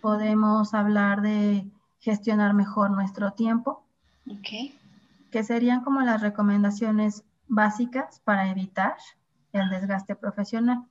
podemos 0.00 0.72
hablar 0.72 1.20
de 1.20 1.66
gestionar 1.98 2.54
mejor 2.54 2.90
nuestro 2.90 3.32
tiempo. 3.32 3.84
Okay 4.38 4.80
que 5.30 5.44
serían 5.44 5.82
como 5.82 6.00
las 6.00 6.20
recomendaciones 6.20 7.24
básicas 7.48 8.20
para 8.20 8.50
evitar 8.50 8.96
el 9.52 9.70
desgaste 9.70 10.16
profesional. 10.16 10.84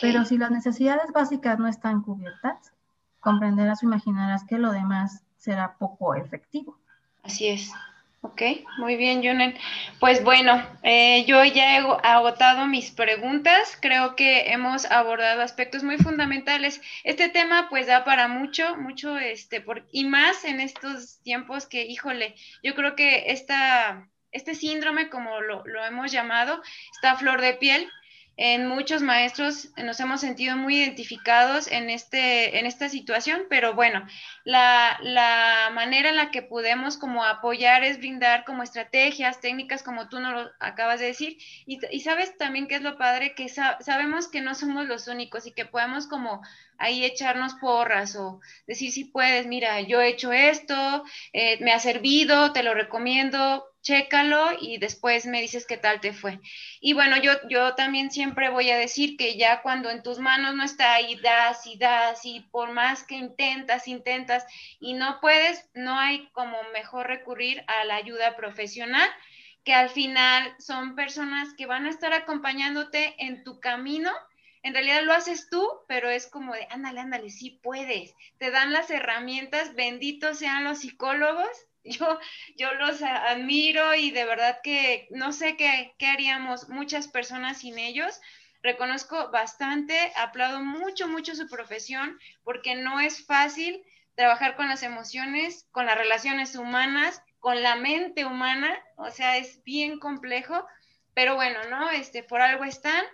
Pero 0.00 0.24
si 0.24 0.38
las 0.38 0.50
necesidades 0.50 1.12
básicas 1.12 1.58
no 1.58 1.68
están 1.68 2.02
cubiertas, 2.02 2.72
comprenderás 3.20 3.82
o 3.82 3.86
imaginarás 3.86 4.44
que 4.44 4.58
lo 4.58 4.72
demás 4.72 5.22
será 5.36 5.76
poco 5.78 6.14
efectivo. 6.14 6.78
Así 7.22 7.48
es. 7.48 7.72
Ok, 8.24 8.40
muy 8.78 8.96
bien, 8.96 9.22
Junen. 9.22 9.54
Pues 10.00 10.24
bueno, 10.24 10.66
eh, 10.82 11.26
yo 11.26 11.44
ya 11.44 11.76
he 11.76 11.78
agotado 12.02 12.64
mis 12.66 12.90
preguntas. 12.90 13.76
Creo 13.80 14.16
que 14.16 14.50
hemos 14.50 14.86
abordado 14.86 15.42
aspectos 15.42 15.82
muy 15.82 15.98
fundamentales. 15.98 16.80
Este 17.04 17.28
tema 17.28 17.68
pues 17.68 17.86
da 17.86 18.02
para 18.02 18.26
mucho, 18.26 18.76
mucho, 18.76 19.18
este, 19.18 19.60
por, 19.60 19.86
y 19.92 20.06
más 20.06 20.46
en 20.46 20.60
estos 20.60 21.18
tiempos 21.22 21.66
que, 21.66 21.84
híjole, 21.84 22.34
yo 22.62 22.74
creo 22.74 22.96
que 22.96 23.30
esta, 23.30 24.08
este 24.32 24.54
síndrome, 24.54 25.10
como 25.10 25.42
lo, 25.42 25.62
lo 25.66 25.84
hemos 25.84 26.10
llamado, 26.10 26.62
está 26.94 27.12
a 27.12 27.16
flor 27.16 27.42
de 27.42 27.52
piel 27.52 27.90
en 28.36 28.66
muchos 28.66 29.02
maestros 29.02 29.68
nos 29.76 30.00
hemos 30.00 30.20
sentido 30.20 30.56
muy 30.56 30.76
identificados 30.76 31.70
en, 31.70 31.88
este, 31.88 32.58
en 32.58 32.66
esta 32.66 32.88
situación, 32.88 33.42
pero 33.48 33.74
bueno, 33.74 34.06
la, 34.44 34.98
la, 35.02 35.70
manera 35.72 36.08
en 36.08 36.16
la 36.16 36.30
que 36.30 36.42
podemos 36.42 36.98
como 36.98 37.24
apoyar 37.24 37.84
es 37.84 37.98
brindar 37.98 38.44
como 38.44 38.62
estrategias, 38.62 39.40
técnicas, 39.40 39.82
como 39.82 40.08
tú 40.08 40.18
nos 40.18 40.32
lo 40.32 40.50
acabas 40.58 40.98
de 40.98 41.06
decir, 41.06 41.38
y, 41.66 41.78
y 41.90 42.00
sabes 42.00 42.36
también 42.36 42.66
que 42.66 42.74
es 42.76 42.82
lo 42.82 42.98
padre, 42.98 43.34
que 43.34 43.48
sabemos 43.48 44.28
que 44.28 44.40
no 44.40 44.54
somos 44.54 44.86
los 44.86 45.06
únicos 45.06 45.46
y 45.46 45.52
que 45.52 45.64
podemos 45.64 46.06
como 46.06 46.42
ahí 46.78 47.04
echarnos 47.04 47.54
porras 47.54 48.16
o 48.16 48.40
decir 48.66 48.92
si 48.92 49.04
puedes, 49.04 49.46
mira, 49.46 49.80
yo 49.80 50.00
he 50.00 50.08
hecho 50.08 50.32
esto, 50.32 51.04
eh, 51.32 51.58
me 51.60 51.72
ha 51.72 51.78
servido, 51.78 52.52
te 52.52 52.62
lo 52.62 52.74
recomiendo, 52.74 53.64
chécalo 53.84 54.56
y 54.60 54.78
después 54.78 55.26
me 55.26 55.40
dices 55.40 55.66
qué 55.66 55.76
tal 55.76 56.00
te 56.00 56.12
fue. 56.12 56.40
Y 56.80 56.94
bueno, 56.94 57.16
yo, 57.18 57.32
yo 57.48 57.74
también 57.74 58.10
siempre 58.10 58.48
voy 58.48 58.70
a 58.70 58.78
decir 58.78 59.16
que 59.16 59.36
ya 59.36 59.62
cuando 59.62 59.90
en 59.90 60.02
tus 60.02 60.18
manos 60.18 60.54
no 60.54 60.64
está 60.64 61.00
y 61.00 61.16
das 61.16 61.66
y 61.66 61.76
das 61.76 62.24
y 62.24 62.40
por 62.50 62.72
más 62.72 63.04
que 63.04 63.14
intentas, 63.14 63.86
intentas 63.86 64.44
y 64.80 64.94
no 64.94 65.20
puedes, 65.20 65.68
no 65.74 65.98
hay 65.98 66.28
como 66.32 66.56
mejor 66.72 67.06
recurrir 67.06 67.62
a 67.66 67.84
la 67.84 67.96
ayuda 67.96 68.36
profesional 68.36 69.08
que 69.64 69.74
al 69.74 69.88
final 69.88 70.54
son 70.58 70.94
personas 70.94 71.54
que 71.54 71.66
van 71.66 71.86
a 71.86 71.90
estar 71.90 72.12
acompañándote 72.12 73.14
en 73.18 73.44
tu 73.44 73.60
camino 73.60 74.10
en 74.64 74.72
realidad 74.72 75.02
lo 75.02 75.12
haces 75.12 75.50
tú, 75.50 75.68
pero 75.86 76.08
es 76.08 76.26
como 76.26 76.54
de, 76.54 76.66
ándale, 76.70 77.00
ándale, 77.00 77.28
sí 77.28 77.60
puedes. 77.62 78.14
Te 78.38 78.50
dan 78.50 78.72
las 78.72 78.90
herramientas, 78.90 79.74
benditos 79.74 80.38
sean 80.38 80.64
los 80.64 80.78
psicólogos. 80.78 81.48
Yo, 81.86 82.18
yo 82.56 82.72
los 82.76 83.02
admiro 83.02 83.94
y 83.94 84.10
de 84.10 84.24
verdad 84.24 84.60
que 84.64 85.06
no 85.10 85.32
sé 85.32 85.58
qué, 85.58 85.94
qué 85.98 86.06
haríamos 86.06 86.70
muchas 86.70 87.08
personas 87.08 87.58
sin 87.58 87.78
ellos. 87.78 88.22
Reconozco 88.62 89.30
bastante, 89.30 90.10
aplaudo 90.16 90.60
mucho, 90.60 91.08
mucho 91.08 91.34
su 91.34 91.46
profesión, 91.46 92.18
porque 92.42 92.74
no 92.74 93.00
es 93.00 93.26
fácil 93.26 93.84
trabajar 94.14 94.56
con 94.56 94.68
las 94.68 94.82
emociones, 94.82 95.68
con 95.72 95.84
las 95.84 95.98
relaciones 95.98 96.56
humanas, 96.56 97.22
con 97.38 97.62
la 97.62 97.76
mente 97.76 98.24
humana, 98.24 98.74
o 98.96 99.10
sea, 99.10 99.36
es 99.36 99.62
bien 99.64 99.98
complejo, 99.98 100.66
pero 101.12 101.34
bueno, 101.34 101.58
¿no? 101.68 101.90
Este, 101.90 102.22
por 102.22 102.40
algo 102.40 102.64
están 102.64 103.04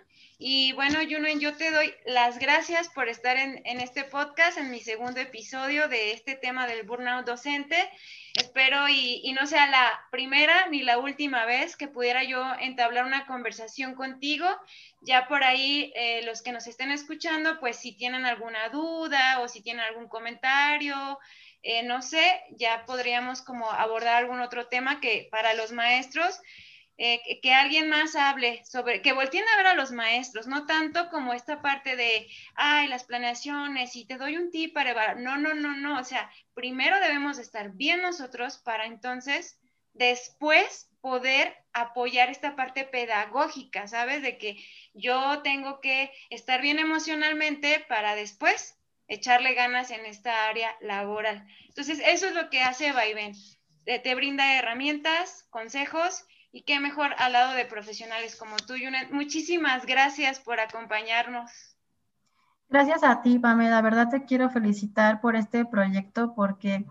y 0.43 0.71
bueno, 0.71 0.97
Junen, 1.07 1.39
yo 1.39 1.55
te 1.55 1.69
doy 1.69 1.93
las 2.03 2.39
gracias 2.39 2.89
por 2.89 3.07
estar 3.07 3.37
en, 3.37 3.61
este 3.79 4.03
podcast, 4.03 4.57
en 4.57 4.71
mi 4.71 4.79
segundo 4.79 5.19
episodio 5.19 5.87
de 5.87 6.13
este 6.13 6.33
tema 6.33 6.65
del 6.65 6.81
burnout 6.81 7.27
docente. 7.27 7.77
Espero 8.33 8.89
y, 8.89 9.31
no 9.33 9.45
sea 9.45 9.67
la 9.67 10.07
primera 10.09 10.67
ni 10.69 10.81
la 10.81 10.97
última 10.97 11.45
vez 11.45 11.77
que 11.77 11.87
pudiera 11.87 12.23
yo 12.23 12.43
entablar 12.59 13.05
una 13.05 13.27
conversación 13.27 13.93
contigo. 13.93 14.47
Ya 15.01 15.27
por 15.27 15.43
ahí 15.43 15.93
eh, 15.95 16.23
los 16.25 16.41
que 16.41 16.53
nos 16.53 16.65
estén 16.65 16.89
escuchando, 16.89 17.59
pues 17.59 17.75
si 17.75 17.95
tienen 17.95 18.25
alguna 18.25 18.69
duda 18.69 19.41
o 19.41 19.47
si 19.47 19.61
tienen 19.61 19.85
algún 19.85 20.07
comentario, 20.07 21.19
eh, 21.61 21.83
no 21.83 22.01
sé, 22.01 22.41
ya 22.53 22.83
podríamos 22.87 23.43
como 23.43 23.69
abordar 23.69 24.15
algún 24.15 24.41
otro 24.41 24.65
tema 24.69 24.99
que 24.99 25.27
para 25.29 25.53
los 25.53 25.71
maestros 25.71 26.41
eh, 27.03 27.39
que, 27.41 27.51
alguien 27.51 27.89
más 27.89 28.15
hable 28.15 28.63
sobre, 28.63 29.01
que 29.01 29.13
volteen 29.13 29.43
a 29.47 29.57
ver 29.57 29.65
a 29.65 29.73
los 29.73 29.91
maestros, 29.91 30.45
no 30.45 30.67
tanto 30.67 31.09
como 31.09 31.33
esta 31.33 31.59
parte 31.59 31.95
de, 31.95 32.27
ay, 32.53 32.87
las 32.89 33.05
planeaciones 33.05 33.95
y 33.95 34.05
te 34.05 34.17
doy 34.17 34.37
un 34.37 34.51
tip 34.51 34.75
para, 34.75 35.15
no, 35.15 35.35
no, 35.35 35.55
no, 35.55 35.75
no, 35.75 35.99
o 35.99 36.03
sea, 36.03 36.31
primero 36.53 36.99
debemos 36.99 37.39
estar 37.39 37.71
bien 37.71 38.03
nosotros 38.03 38.59
para 38.59 38.85
entonces 38.85 39.59
después 39.93 40.91
poder 41.01 41.55
apoyar 41.73 42.29
esta 42.29 42.55
parte 42.55 42.83
pedagógica, 42.83 43.87
¿sabes? 43.87 44.21
De 44.21 44.37
que 44.37 44.63
yo 44.93 45.41
tengo 45.41 45.81
que 45.81 46.11
estar 46.29 46.61
bien 46.61 46.77
emocionalmente 46.77 47.83
para 47.89 48.13
después 48.13 48.77
echarle 49.07 49.55
ganas 49.55 49.89
en 49.89 50.05
esta 50.05 50.47
área 50.47 50.77
laboral. 50.81 51.47
Entonces, 51.67 51.99
eso 52.05 52.27
es 52.27 52.35
lo 52.35 52.51
que 52.51 52.61
hace 52.61 52.91
Vaivén. 52.91 53.33
te 53.85 54.13
brinda 54.13 54.59
herramientas, 54.59 55.47
consejos 55.49 56.27
y 56.51 56.63
qué 56.63 56.79
mejor 56.79 57.11
al 57.17 57.33
lado 57.33 57.53
de 57.53 57.65
profesionales 57.65 58.35
como 58.35 58.57
tú, 58.57 58.75
Yunet. 58.75 59.11
Muchísimas 59.11 59.85
gracias 59.85 60.39
por 60.39 60.59
acompañarnos. 60.59 61.51
Gracias 62.69 63.03
a 63.03 63.21
ti, 63.21 63.39
Pamela. 63.39 63.71
La 63.71 63.81
verdad 63.81 64.09
te 64.09 64.25
quiero 64.25 64.49
felicitar 64.49 65.21
por 65.21 65.35
este 65.35 65.65
proyecto 65.65 66.33
porque 66.35 66.85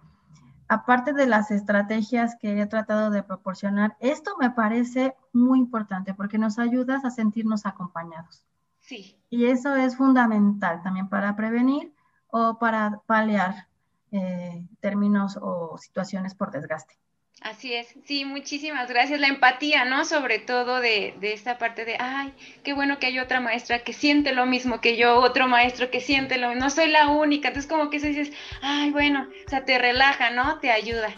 aparte 0.69 1.13
de 1.13 1.27
las 1.27 1.51
estrategias 1.51 2.37
que 2.41 2.61
he 2.61 2.67
tratado 2.67 3.11
de 3.11 3.23
proporcionar, 3.23 3.97
esto 3.99 4.37
me 4.39 4.51
parece 4.51 5.15
muy 5.33 5.59
importante 5.59 6.15
porque 6.15 6.39
nos 6.39 6.59
ayudas 6.59 7.05
a 7.05 7.11
sentirnos 7.11 7.67
acompañados. 7.67 8.45
Sí. 8.81 9.19
Y 9.31 9.47
eso 9.47 9.75
es 9.75 9.97
fundamental 9.97 10.83
también 10.83 11.09
para 11.09 11.35
prevenir 11.37 11.93
o 12.29 12.59
para 12.59 13.01
paliar 13.07 13.69
eh, 14.13 14.67
términos 14.81 15.39
o 15.41 15.77
situaciones 15.79 16.35
por 16.35 16.51
desgaste. 16.51 16.95
Así 17.41 17.73
es, 17.73 17.95
sí, 18.05 18.27
muchísimas 18.27 18.91
gracias. 18.91 19.19
La 19.19 19.29
empatía, 19.29 19.87
¿no? 19.87 20.05
Sobre 20.05 20.41
todo 20.41 20.81
de, 20.81 21.15
de, 21.21 21.33
esta 21.33 21.57
parte 21.57 21.87
de, 21.87 21.97
ay, 21.99 22.35
qué 22.63 22.75
bueno 22.75 22.99
que 22.99 23.07
hay 23.07 23.19
otra 23.19 23.41
maestra 23.41 23.83
que 23.83 23.95
siente 23.95 24.33
lo 24.33 24.45
mismo 24.45 24.83
que 24.83 24.99
yo, 24.99 25.17
otro 25.17 25.49
maestro 25.49 25.91
que 25.91 26.01
siente 26.01 26.37
lo 26.37 26.49
mismo, 26.49 26.65
no 26.65 26.71
soy 26.71 26.89
la 26.89 27.09
única. 27.09 27.49
Entonces 27.49 27.71
como 27.71 27.89
que 27.89 27.99
se 27.99 28.09
dices, 28.09 28.31
ay, 28.61 28.91
bueno, 28.91 29.27
o 29.47 29.49
sea, 29.49 29.65
te 29.65 29.79
relaja, 29.79 30.31
¿no? 30.31 30.59
Te 30.59 30.71
ayuda. 30.71 31.09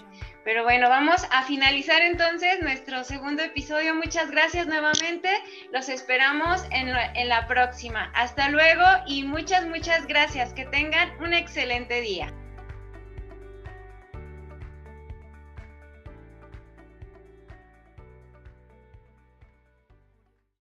Pero 0.44 0.62
bueno, 0.62 0.88
vamos 0.88 1.26
a 1.32 1.42
finalizar 1.42 2.02
entonces 2.02 2.62
nuestro 2.62 3.02
segundo 3.02 3.42
episodio. 3.42 3.94
Muchas 3.96 4.30
gracias 4.30 4.68
nuevamente. 4.68 5.28
Los 5.72 5.88
esperamos 5.88 6.62
en, 6.70 6.88
en 6.88 7.28
la 7.28 7.48
próxima. 7.48 8.12
Hasta 8.14 8.48
luego 8.48 8.84
y 9.08 9.24
muchas, 9.24 9.66
muchas 9.66 10.06
gracias. 10.06 10.52
Que 10.52 10.66
tengan 10.66 11.10
un 11.20 11.32
excelente 11.32 12.00
día. 12.00 12.32